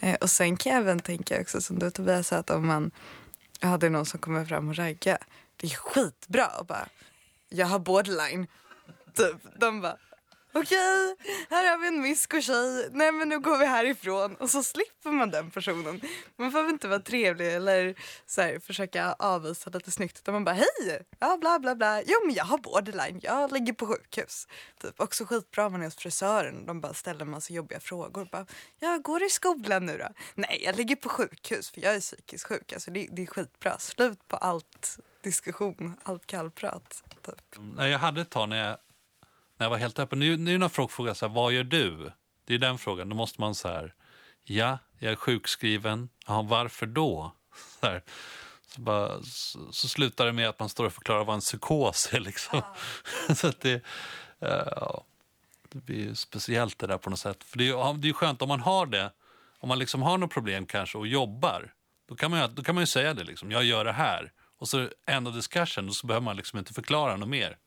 Eh, 0.00 0.14
och 0.14 0.30
sen 0.30 0.56
kan 0.56 0.72
jag 0.72 0.80
även 0.80 1.00
tänka 1.00 1.40
också 1.40 1.60
som 1.60 1.78
du 1.78 1.90
Tobias 1.90 2.28
sa 2.28 2.36
att 2.36 2.50
om 2.50 2.66
man 2.66 2.90
är 3.60 3.90
någon 3.90 4.06
som 4.06 4.20
kommer 4.20 4.44
fram 4.44 4.68
och 4.68 4.76
raggar, 4.76 5.18
det 5.56 5.66
är 5.66 5.70
skitbra 5.70 6.46
och 6.46 6.66
bara, 6.66 6.88
jag 7.48 7.66
har 7.66 7.78
borderline. 7.78 8.46
Typ. 9.14 9.36
De 9.60 9.80
bara, 9.80 9.96
okej, 10.52 11.16
här 11.50 11.70
har 11.70 11.78
vi 11.78 11.88
en 11.88 12.00
mysko-tjej, 12.00 12.88
nej 12.90 13.12
men 13.12 13.28
nu 13.28 13.40
går 13.40 13.58
vi 13.58 13.66
härifrån. 13.66 14.36
Och 14.36 14.50
så 14.50 14.62
slipper 14.62 15.10
man 15.10 15.30
den 15.30 15.50
personen. 15.50 16.00
Man 16.36 16.50
behöver 16.50 16.70
inte 16.70 16.88
vara 16.88 17.00
trevlig 17.00 17.54
eller 17.54 17.94
så 18.26 18.42
här, 18.42 18.58
försöka 18.58 19.12
avvisa 19.12 19.70
lite 19.70 19.90
snyggt. 19.90 20.18
Utan 20.18 20.34
man 20.34 20.44
bara, 20.44 20.54
hej, 20.54 21.04
ja 21.18 21.36
bla 21.40 21.58
bla 21.58 21.74
bla. 21.74 22.02
Jo 22.02 22.16
men 22.26 22.34
jag 22.34 22.44
har 22.44 22.58
borderline, 22.58 23.20
jag 23.22 23.52
ligger 23.52 23.72
på 23.72 23.86
sjukhus. 23.86 24.48
Typ. 24.80 25.00
Också 25.00 25.24
skitbra 25.24 25.66
om 25.66 25.72
man 25.72 25.80
är 25.80 25.84
hos 25.84 25.96
frisören. 25.96 26.66
De 26.66 26.80
bara 26.80 26.94
ställer 26.94 27.20
en 27.20 27.30
massa 27.30 27.52
jobbiga 27.52 27.80
frågor. 27.80 28.28
Bara, 28.32 28.46
jag 28.78 29.02
går 29.02 29.22
i 29.22 29.28
skolan 29.30 29.86
nu 29.86 29.98
då? 29.98 30.08
Nej, 30.34 30.62
jag 30.64 30.76
ligger 30.76 30.96
på 30.96 31.08
sjukhus 31.08 31.70
för 31.70 31.80
jag 31.80 31.94
är 31.94 32.00
psykiskt 32.00 32.46
sjuk. 32.46 32.72
Alltså, 32.72 32.90
det, 32.90 33.08
det 33.12 33.22
är 33.22 33.26
skitbra. 33.26 33.78
Slut 33.78 34.28
på 34.28 34.36
allt 34.36 34.98
diskussion, 35.22 35.96
allt 36.02 36.26
kallprat. 36.26 37.02
Typ. 37.22 37.58
Jag 37.78 37.98
hade 37.98 38.20
ett 38.20 38.30
tag 38.30 38.48
när 38.48 38.68
jag, 38.68 38.78
när 39.62 39.66
jag 39.66 39.70
var 39.70 39.78
helt 39.78 39.98
öppen. 39.98 40.18
Nu, 40.18 40.36
nu 40.36 40.58
när 40.58 40.68
folk 40.68 40.90
frågar 40.90 41.14
så 41.14 41.26
här, 41.26 41.34
vad 41.34 41.52
gör 41.52 41.64
du? 41.64 42.12
Det 42.44 42.54
är 42.54 42.58
den 42.58 42.78
frågan. 42.78 43.08
Då 43.08 43.16
måste 43.16 43.40
man 43.40 43.54
så 43.54 43.68
här, 43.68 43.94
ja, 44.44 44.78
jag 44.98 45.12
är 45.12 45.16
sjukskriven. 45.16 46.08
Ja, 46.26 46.42
varför 46.42 46.86
då? 46.86 47.32
Så, 47.80 47.86
här. 47.86 48.02
Så, 48.66 48.80
bara, 48.80 49.22
så, 49.22 49.72
så 49.72 49.88
slutar 49.88 50.26
det 50.26 50.32
med 50.32 50.48
att 50.48 50.58
man 50.58 50.68
står 50.68 50.84
och 50.86 50.92
förklarar 50.92 51.24
vad 51.24 51.34
en 51.34 51.40
psykos 51.40 52.08
är. 52.12 52.20
Liksom. 52.20 52.62
så 53.36 53.48
att 53.48 53.60
det, 53.60 53.82
ja, 54.38 55.04
det 55.68 55.78
blir 55.78 55.96
ju 55.96 56.14
speciellt 56.14 56.78
det 56.78 56.86
där 56.86 56.98
på 56.98 57.10
något 57.10 57.18
sätt. 57.18 57.44
För 57.44 57.58
det 57.58 57.64
är 57.64 57.66
ju 57.66 57.72
ja, 57.72 57.96
det 57.98 58.08
är 58.08 58.12
skönt 58.12 58.42
om 58.42 58.48
man 58.48 58.60
har 58.60 58.86
det, 58.86 59.12
om 59.58 59.68
man 59.68 59.78
liksom 59.78 60.02
har 60.02 60.18
något 60.18 60.32
problem 60.32 60.66
kanske 60.66 60.98
och 60.98 61.06
jobbar. 61.06 61.74
Då 62.08 62.14
kan 62.14 62.30
man 62.30 62.54
då 62.54 62.62
kan 62.62 62.74
man 62.74 62.82
ju 62.82 62.86
säga 62.86 63.14
det, 63.14 63.24
liksom, 63.24 63.50
jag 63.50 63.64
gör 63.64 63.84
det 63.84 63.92
här. 63.92 64.32
Och 64.58 64.68
så 64.68 64.88
end 65.06 65.28
of 65.28 65.34
discussion, 65.34 65.88
och 65.88 65.94
så 65.94 66.06
behöver 66.06 66.24
man 66.24 66.36
liksom 66.36 66.58
inte 66.58 66.72
förklara 66.72 67.16
något 67.16 67.28
mer. 67.28 67.58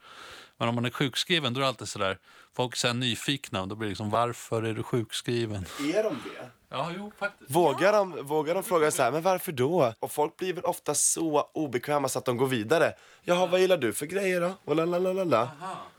Men 0.57 0.67
om 0.69 0.75
man 0.75 0.85
är 0.85 0.89
sjukskriven 0.89 1.53
då 1.53 1.59
är 1.59 1.61
det 1.61 1.67
alltid 1.67 1.87
sådär, 1.87 2.17
folk 2.53 2.83
är 2.83 2.93
nyfikna 2.93 3.61
och 3.61 3.67
då 3.67 3.75
blir 3.75 3.87
det 3.87 3.89
liksom, 3.89 4.09
varför 4.09 4.63
är 4.63 4.73
du 4.73 4.83
sjukskriven? 4.83 5.65
Är 5.79 6.03
de 6.03 6.09
det? 6.09 6.49
Ja, 6.69 6.91
jo, 6.97 7.11
faktiskt. 7.17 7.51
Vågar 7.51 7.93
de, 7.93 8.25
vågar 8.25 8.53
de 8.53 8.63
fråga 8.63 8.91
så 8.91 9.03
här, 9.03 9.11
men 9.11 9.21
varför 9.21 9.51
då? 9.51 9.93
Och 9.99 10.11
folk 10.11 10.37
blir 10.37 10.53
väl 10.53 10.63
ofta 10.63 10.95
så 10.95 11.49
obekväma 11.53 12.09
så 12.09 12.19
att 12.19 12.25
de 12.25 12.37
går 12.37 12.47
vidare. 12.47 12.93
Jaha, 13.23 13.45
vad 13.45 13.59
gillar 13.61 13.77
du 13.77 13.93
för 13.93 14.05
grejer 14.05 14.41
då? 14.41 14.53
Och, 14.65 14.75
la, 14.75 14.85
la, 14.85 14.99
la, 14.99 15.13
la, 15.13 15.23
la. 15.23 15.49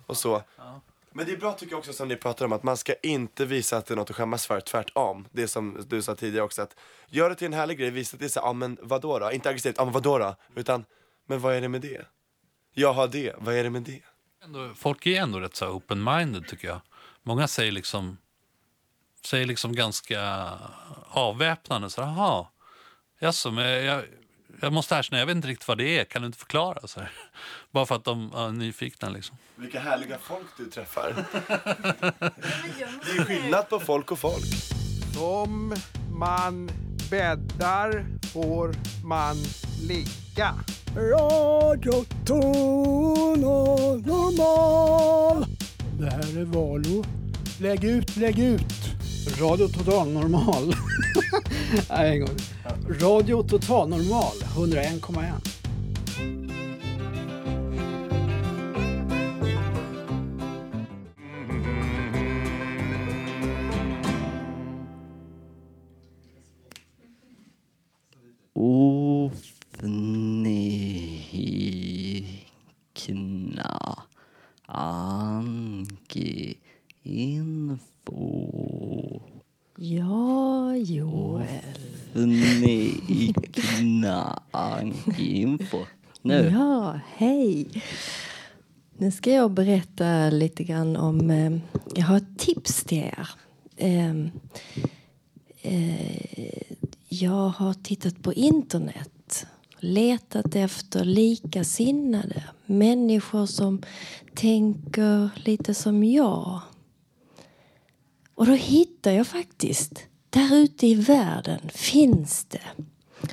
och 0.07 0.17
så. 0.17 0.43
Men 1.13 1.27
det 1.27 1.33
är 1.33 1.37
bra 1.37 1.53
tycker 1.53 1.73
jag 1.73 1.79
också 1.79 1.93
som 1.93 2.09
ni 2.09 2.17
pratar 2.17 2.45
om 2.45 2.53
att 2.53 2.63
man 2.63 2.77
ska 2.77 2.95
inte 3.03 3.45
visa 3.45 3.77
att 3.77 3.87
det 3.87 3.95
är 3.95 3.97
något 3.97 4.11
att 4.11 4.17
skämmas 4.17 4.47
för, 4.47 4.61
tvärtom. 4.61 5.29
Det 5.33 5.49
som 5.49 5.85
du 5.89 6.03
sa 6.03 6.15
tidigare 6.15 6.45
också 6.45 6.63
att 6.63 6.77
gör 7.07 7.31
det 7.31 7.37
till 7.37 7.47
en 7.47 7.53
härlig 7.53 7.79
grej, 7.79 7.91
visa 7.91 8.15
att 8.15 8.21
det 8.21 8.27
är 8.27 8.29
så 8.29 8.41
ja 8.41 8.53
men 8.53 8.79
vadå 8.83 9.19
då? 9.19 9.33
Inte 9.33 9.49
aggressivt, 9.49 9.75
ja 9.79 9.85
men 9.85 9.93
vadå 9.93 10.19
då? 10.19 10.37
Utan, 10.55 10.85
men 11.27 11.41
vad 11.41 11.55
är 11.55 11.61
det 11.61 11.69
med 11.69 11.81
det? 11.81 12.07
Jag 12.75 12.93
har 12.93 13.09
det, 13.09 13.35
vad 13.39 13.55
är 13.55 13.65
det 13.65 13.71
med 13.71 13.83
det? 13.83 14.03
Ändå, 14.47 14.75
folk 14.75 15.07
är 15.07 15.23
ändå 15.23 15.41
rätt 15.41 15.57
så 15.57 15.67
open-minded 15.67 16.49
tycker 16.49 16.69
jag. 16.69 16.81
Många 17.23 17.49
säger 17.49 17.73
liksom, 17.73 18.19
säger 19.25 19.47
liksom 19.47 19.75
ganska 19.75 20.51
avväpnande 21.09 21.91
så 21.91 22.03
här, 22.03 22.09
jaha, 22.09 22.47
jaså, 23.19 23.51
men 23.51 23.85
jag, 23.85 24.05
jag 24.61 24.73
måste 24.73 24.95
erkänna, 24.95 25.19
jag 25.19 25.27
vet 25.27 25.37
inte 25.37 25.49
riktigt 25.49 25.69
vad 25.69 25.79
det 25.79 25.99
är, 25.99 26.05
kan 26.05 26.23
du 26.23 26.27
inte 26.27 26.39
förklara? 26.39 26.87
Så 26.87 27.01
här. 27.01 27.13
Bara 27.71 27.87
för 27.87 27.95
att 27.95 28.05
de 28.05 28.33
är 28.35 28.51
nyfikna 28.51 29.09
liksom. 29.09 29.37
Vilka 29.57 29.81
härliga 29.81 30.19
folk 30.19 30.47
du 30.57 30.67
träffar. 30.67 31.15
det 32.81 33.19
är 33.19 33.25
skillnad 33.25 33.69
på 33.69 33.81
folk 33.81 34.11
och 34.11 34.19
folk. 34.19 34.45
Som 35.15 35.75
man 36.19 36.71
bäddar 37.11 38.07
får 38.33 38.75
man 39.05 39.37
ligga. 39.89 40.55
Radio 40.97 42.05
Total 42.25 43.39
Normal. 44.07 45.47
Det 45.99 46.11
här 46.11 46.39
är 46.41 46.45
Valo. 46.45 47.05
Lägg 47.61 47.85
ut, 47.85 48.17
lägg 48.17 48.39
ut. 48.39 48.75
Radio 49.41 49.69
Total 49.69 50.13
Normal. 50.13 50.75
Nej, 51.91 52.13
en 52.13 52.21
gång. 52.21 52.37
Radio 53.01 53.43
Total 53.43 53.89
Normal 53.89 54.37
101,1. 54.57 56.46
Ofnikna 68.57 69.93
Anki 74.67 76.57
Info 77.03 78.33
Ja, 79.77 80.77
Joel. 80.77 81.79
Ofnikna 82.15 83.63
Anki 84.51 85.41
Info 85.41 85.87
Nu. 86.23 86.51
Ja, 86.53 87.01
hej. 87.17 87.67
Nu 88.99 89.11
ska 89.11 89.31
jag 89.33 89.51
berätta 89.51 90.31
lite 90.31 90.65
grann 90.65 90.97
om... 90.97 91.31
Eh, 91.31 91.59
jag 91.95 92.05
har 92.05 92.17
ett 92.17 92.39
tips 92.39 92.85
till 92.85 92.99
er. 92.99 93.29
Eh, 93.77 94.17
eh, 95.63 96.66
jag 97.09 97.49
har 97.49 97.75
tittat 97.75 98.23
på 98.23 98.33
internet 98.33 99.47
letat 99.79 100.57
efter 100.57 101.05
likasinnade. 101.05 102.45
Människor 102.67 103.47
som 103.47 103.83
tänker 104.35 105.31
lite 105.35 105.75
som 105.75 106.05
jag. 106.05 106.61
Och 108.35 108.47
då 108.47 108.53
hittar 108.53 109.11
jag 109.11 109.27
faktiskt, 109.27 110.03
där 110.31 110.55
ute 110.55 110.87
i 110.87 110.95
världen 110.95 111.61
finns 111.69 112.45
det 112.45 112.85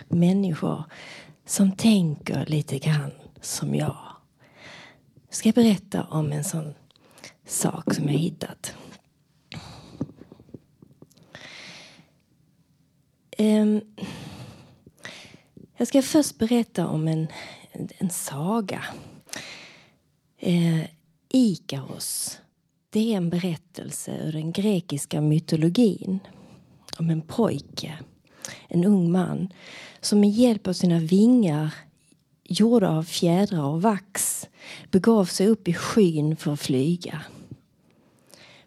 människor 0.07 0.83
som 1.45 1.71
tänker 1.71 2.45
lite 2.45 2.79
grann 2.79 3.11
som 3.41 3.75
jag. 3.75 3.97
Jag 5.27 5.35
ska 5.35 5.51
berätta 5.51 6.03
om 6.03 6.31
en 6.31 6.43
sån 6.43 6.73
sak 7.47 7.93
som 7.93 8.05
jag 8.09 8.17
hittat. 8.17 8.73
Ehm, 13.43 13.81
jag 15.77 15.87
ska 15.87 16.01
först 16.01 16.37
berätta 16.37 16.87
om 16.87 17.07
en, 17.07 17.27
en 17.97 18.09
saga. 18.09 18.83
Eh, 20.39 20.83
Ikaros. 21.29 22.39
Det 22.89 23.13
är 23.13 23.17
en 23.17 23.29
berättelse 23.29 24.17
ur 24.23 24.31
den 24.31 24.51
grekiska 24.51 25.21
mytologin 25.21 26.19
om 26.99 27.09
en 27.09 27.21
pojke, 27.21 27.97
en 28.67 28.85
ung 28.85 29.11
man 29.11 29.53
som 30.01 30.19
med 30.19 30.29
hjälp 30.29 30.67
av 30.67 30.73
sina 30.73 30.99
vingar 30.99 31.75
gjorda 32.43 32.89
av 32.89 33.03
fjädrar 33.03 33.63
och 33.63 33.81
vax 33.81 34.47
begav 34.91 35.25
sig 35.25 35.47
upp 35.47 35.67
i 35.67 35.73
skyn 35.73 36.35
för 36.35 36.53
att 36.53 36.61
flyga. 36.61 37.21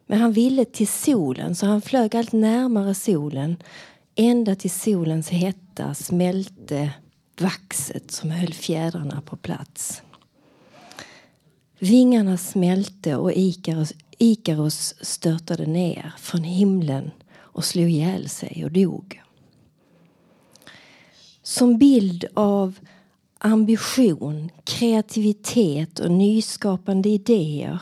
Men 0.07 0.21
han 0.21 0.33
ville 0.33 0.65
till 0.65 0.89
solen 0.89 1.55
så 1.55 1.67
han 1.67 1.83
flög 1.83 2.17
allt 2.17 2.33
närmare 2.33 2.95
solen 2.95 3.57
ända 4.17 4.55
till 4.55 4.71
solens 4.71 5.29
hetta 5.29 5.95
smälte 5.95 6.91
vaxet 7.41 8.11
som 8.11 8.31
höll 8.31 8.53
fjädrarna 8.53 9.21
på 9.21 9.37
plats. 9.37 10.03
Vingarna 11.79 12.37
smälte 12.37 13.17
och 13.17 13.33
Ikaros, 13.33 13.93
Ikaros 14.19 14.95
störtade 15.01 15.67
ner 15.67 16.15
från 16.19 16.43
himlen 16.45 17.11
och 17.35 17.65
slog 17.65 17.91
ihjäl 17.91 18.29
sig 18.29 18.65
och 18.65 18.73
dog. 18.73 19.23
Som 21.43 21.79
bild 21.79 22.25
av 22.35 22.79
ambition, 23.39 24.51
kreativitet 24.65 25.99
och 25.99 26.11
nyskapande 26.11 27.09
idéer 27.09 27.79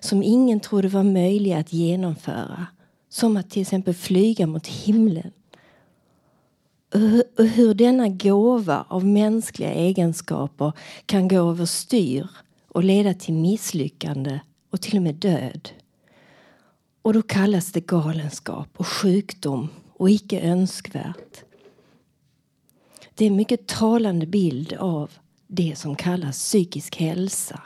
som 0.00 0.22
ingen 0.22 0.60
trodde 0.60 0.88
var 0.88 1.02
möjliga 1.02 1.58
att 1.58 1.72
genomföra. 1.72 2.66
Som 3.08 3.36
att 3.36 3.50
till 3.50 3.62
exempel 3.62 3.94
flyga 3.94 4.46
mot 4.46 4.66
himlen. 4.66 5.30
Och 7.38 7.46
hur 7.46 7.74
denna 7.74 8.08
gåva 8.08 8.86
av 8.88 9.04
mänskliga 9.06 9.72
egenskaper 9.72 10.72
kan 11.06 11.28
gå 11.28 11.50
överstyr 11.50 12.28
och 12.68 12.84
leda 12.84 13.14
till 13.14 13.34
misslyckande 13.34 14.40
och 14.70 14.80
till 14.80 14.96
och 14.96 15.02
med 15.02 15.14
död. 15.14 15.68
Och 17.02 17.12
då 17.12 17.22
kallas 17.22 17.72
det 17.72 17.86
galenskap 17.86 18.68
och 18.76 18.86
sjukdom 18.86 19.68
och 19.92 20.10
icke 20.10 20.40
önskvärt. 20.40 21.44
Det 23.14 23.24
är 23.24 23.30
en 23.30 23.36
mycket 23.36 23.66
talande 23.66 24.26
bild 24.26 24.72
av 24.72 25.10
det 25.46 25.78
som 25.78 25.96
kallas 25.96 26.38
psykisk 26.38 26.96
hälsa. 26.96 27.60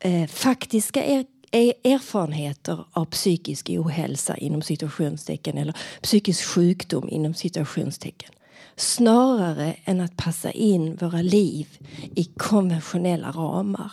eh, 0.00 0.26
faktiska 0.26 1.04
er, 1.06 1.24
er, 1.50 1.72
erfarenheter 1.84 2.84
av 2.92 3.04
psykisk 3.04 3.70
ohälsa 3.70 4.36
inom 4.36 4.62
situationstecken 4.62 5.58
eller 5.58 5.76
psykisk 6.02 6.44
sjukdom 6.44 7.08
inom 7.08 7.34
situationstecken. 7.34 8.30
Snarare 8.76 9.76
än 9.84 10.00
att 10.00 10.16
passa 10.16 10.50
in 10.50 10.96
våra 10.96 11.22
liv 11.22 11.78
i 12.14 12.24
konventionella 12.24 13.30
ramar. 13.30 13.92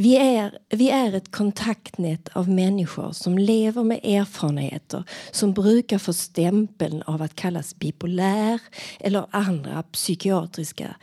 Vi 0.00 0.16
är, 0.16 0.58
vi 0.68 0.90
är 0.90 1.12
ett 1.12 1.30
kontaktnät 1.30 2.28
av 2.32 2.48
människor 2.48 3.12
som 3.12 3.38
lever 3.38 3.82
med 3.82 4.00
erfarenheter 4.04 5.04
som 5.30 5.52
brukar 5.52 5.98
få 5.98 6.12
stämpeln 6.12 7.02
av 7.02 7.22
att 7.22 7.34
kallas 7.34 7.78
bipolär 7.78 8.60
eller 9.00 9.26
andra 9.30 9.82
psykiatriska 9.82 10.96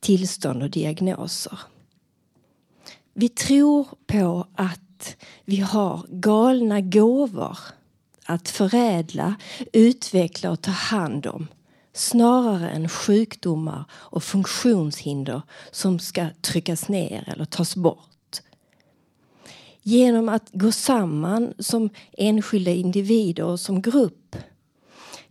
tillstånd 0.00 0.62
och 0.62 0.70
diagnoser. 0.70 1.58
Vi 3.14 3.28
tror 3.28 3.86
på 4.06 4.46
att 4.54 5.16
vi 5.44 5.56
har 5.56 6.06
galna 6.08 6.80
gåvor 6.80 7.58
att 8.26 8.48
förädla, 8.48 9.34
utveckla 9.72 10.50
och 10.50 10.62
ta 10.62 10.70
hand 10.70 11.26
om 11.26 11.46
snarare 11.92 12.70
än 12.70 12.88
sjukdomar 12.88 13.84
och 13.92 14.24
funktionshinder 14.24 15.42
som 15.70 15.98
ska 15.98 16.26
tryckas 16.40 16.88
ner 16.88 17.28
eller 17.28 17.44
tas 17.44 17.76
bort. 17.76 18.11
Genom 19.82 20.28
att 20.28 20.50
gå 20.52 20.72
samman 20.72 21.54
som 21.58 21.90
enskilda 22.12 22.70
individer 22.70 23.44
och 23.44 23.60
som 23.60 23.82
grupp 23.82 24.36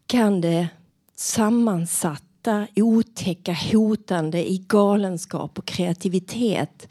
kan 0.05 0.41
det 0.41 0.67
sammansatta, 1.15 2.67
otäcka, 2.75 3.57
hotande 3.71 4.51
i 4.51 4.57
galenskap 4.67 5.59
och 5.59 5.65
kreativitet 5.65 6.87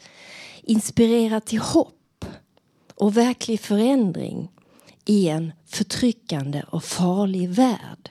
inspirera 0.63 1.41
till 1.41 1.59
hopp 1.59 2.25
och 2.95 3.17
verklig 3.17 3.59
förändring 3.59 4.51
i 5.05 5.27
en 5.29 5.51
förtryckande 5.65 6.63
och 6.69 6.83
farlig 6.83 7.49
värld. 7.49 8.10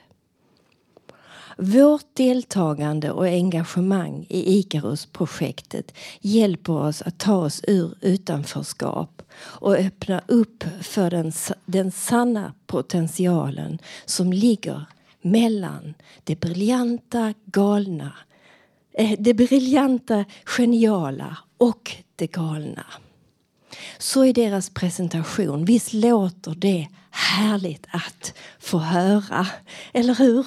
Vårt 1.63 2.15
deltagande 2.15 3.11
och 3.11 3.25
engagemang 3.25 4.25
i 4.29 4.59
Icarus-projektet 4.59 5.93
hjälper 6.21 6.73
oss 6.73 7.01
att 7.01 7.17
ta 7.17 7.35
oss 7.35 7.61
ur 7.67 7.93
utanförskap 8.01 9.21
och 9.37 9.75
öppna 9.75 10.21
upp 10.27 10.63
för 10.81 11.09
den, 11.09 11.31
den 11.65 11.91
sanna 11.91 12.53
potentialen 12.67 13.79
som 14.05 14.33
ligger 14.33 14.85
mellan 15.21 15.93
det 16.23 16.39
briljanta, 16.39 17.33
galna, 17.45 18.13
eh, 18.93 19.15
det 19.19 19.33
briljanta, 19.33 20.25
geniala 20.45 21.37
och 21.57 21.95
det 22.15 22.27
galna. 22.27 22.85
Så 23.97 24.25
är 24.25 24.33
deras 24.33 24.69
presentation. 24.69 25.65
Visst 25.65 25.93
låter 25.93 26.55
det 26.55 26.87
härligt 27.11 27.87
att 27.91 28.33
få 28.59 28.77
höra, 28.77 29.47
eller 29.93 30.15
hur? 30.15 30.45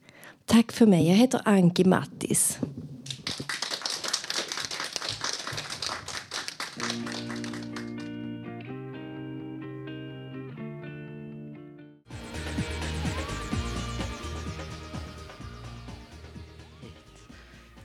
Tack 0.45 0.73
för 0.73 0.87
mig. 0.87 1.09
Jag 1.09 1.14
heter 1.14 1.41
Anki 1.45 1.85
Mattis. 1.85 2.59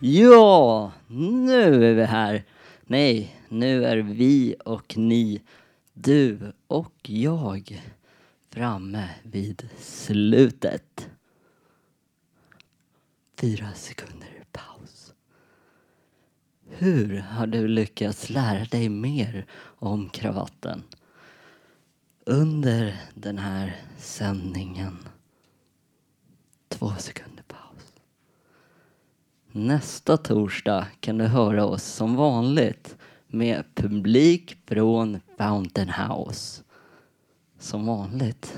Ja, 0.06 0.92
nu 1.08 1.86
är 1.86 1.94
vi 1.94 2.04
här. 2.04 2.44
Nej, 2.84 3.42
nu 3.50 3.86
är 3.86 3.98
vi 3.98 4.56
och 4.66 4.98
ni, 4.98 5.42
du 5.94 6.54
och 6.68 7.10
jag 7.10 7.82
framme 8.50 9.10
vid 9.24 9.70
slutet. 9.80 11.10
Fyra 13.38 13.74
sekunder 13.74 14.44
paus. 14.52 15.14
Hur 16.70 17.18
har 17.18 17.48
du 17.48 17.68
lyckats 17.68 18.30
lära 18.30 18.66
dig 18.66 18.90
mer 18.90 19.46
om 19.64 20.10
kravatten 20.10 20.84
under 22.26 23.02
den 23.14 23.38
här 23.38 23.82
sändningen? 23.98 24.98
Två 26.68 26.92
sekunder. 26.98 27.33
Nästa 29.56 30.18
torsdag 30.18 30.88
kan 31.00 31.18
du 31.18 31.26
höra 31.26 31.66
oss 31.66 31.84
som 31.84 32.16
vanligt 32.16 32.96
med 33.28 33.64
publik 33.76 34.58
från 34.66 35.20
Fountain 35.38 35.90
House. 35.90 36.64
Som 37.60 37.86
vanligt. 37.86 38.58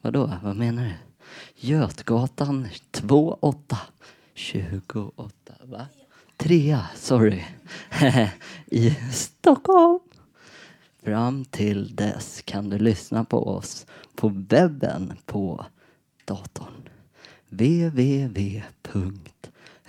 Vadå, 0.00 0.32
vad 0.42 0.56
menar 0.56 0.84
du? 0.84 0.94
Götgatan 1.54 2.68
28 2.92 3.78
28, 4.34 5.52
va? 5.62 5.86
Trea, 6.36 6.86
sorry. 6.96 7.44
I 8.66 8.90
Stockholm. 9.12 10.00
Fram 11.02 11.44
till 11.44 11.96
dess 11.96 12.42
kan 12.44 12.70
du 12.70 12.78
lyssna 12.78 13.24
på 13.24 13.48
oss 13.48 13.86
på 14.14 14.28
webben 14.28 15.12
på 15.26 15.66
datorn. 16.24 16.88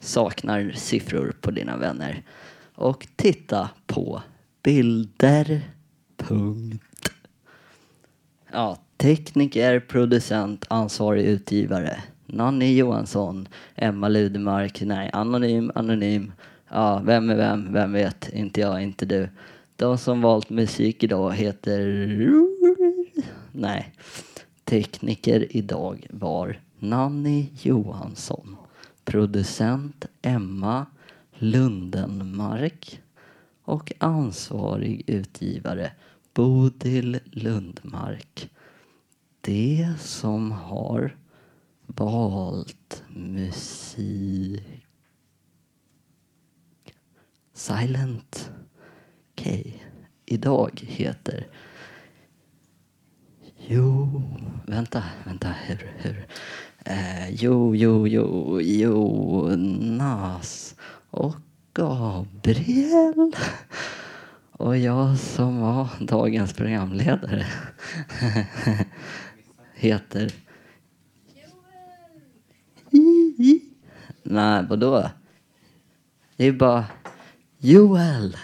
saknar 0.00 0.72
siffror 0.76 1.34
på 1.40 1.50
dina 1.50 1.76
vänner. 1.76 2.22
Och 2.74 3.06
titta 3.16 3.70
på 3.86 4.22
bilder. 4.62 5.60
Punkt. 6.16 7.12
Ja, 8.52 8.78
tekniker, 8.96 9.80
producent, 9.80 10.64
ansvarig 10.68 11.24
utgivare. 11.24 12.02
Nanny 12.26 12.76
Johansson, 12.76 13.48
Emma 13.74 14.08
Ludemark, 14.08 14.80
nej, 14.80 15.10
anonym, 15.12 15.72
anonym. 15.74 16.32
Ja, 16.72 17.02
vem 17.04 17.30
är 17.30 17.36
vem? 17.36 17.72
Vem 17.72 17.92
vet? 17.92 18.28
Inte 18.28 18.60
jag, 18.60 18.82
inte 18.82 19.06
du. 19.06 19.28
De 19.76 19.98
som 19.98 20.20
valt 20.20 20.50
musik 20.50 21.04
idag 21.04 21.34
heter... 21.34 21.86
Nej. 23.52 23.94
Tekniker 24.64 25.56
idag 25.56 26.06
var 26.10 26.60
Nanny 26.78 27.48
Johansson. 27.62 28.56
Producent 29.04 30.06
Emma 30.22 30.86
Lundenmark. 31.38 33.00
Och 33.64 33.92
ansvarig 33.98 35.02
utgivare 35.06 35.92
Bodil 36.34 37.18
Lundmark. 37.24 38.50
Det 39.40 39.88
som 40.00 40.52
har 40.52 41.16
valt 41.86 43.02
musik 43.08 44.79
Silent 47.60 48.50
K 49.36 49.50
idag 50.26 50.84
heter 50.86 51.46
Jo, 53.66 54.22
vänta, 54.66 55.04
vänta, 55.24 55.48
hur, 55.66 55.92
hur? 55.96 56.26
Eh, 56.84 57.30
jo, 57.30 57.76
jo, 57.76 58.08
jo, 58.08 58.60
Jonas 58.60 59.54
och 61.10 61.36
Gabriel. 61.74 63.32
Och 64.52 64.78
jag 64.78 65.18
som 65.18 65.60
var 65.60 65.88
dagens 66.00 66.52
programledare 66.54 67.46
heter... 69.74 70.32
Nej, 74.22 74.66
vadå? 74.68 75.10
Det 76.36 76.44
är 76.44 76.52
bara 76.52 76.86
Joel. 77.60 78.36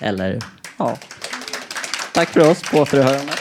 Eller, 0.00 0.38
ja. 0.78 0.98
Tack 2.12 2.28
för 2.28 2.50
oss, 2.50 2.62
på 2.62 2.78
återhörande. 2.78 3.32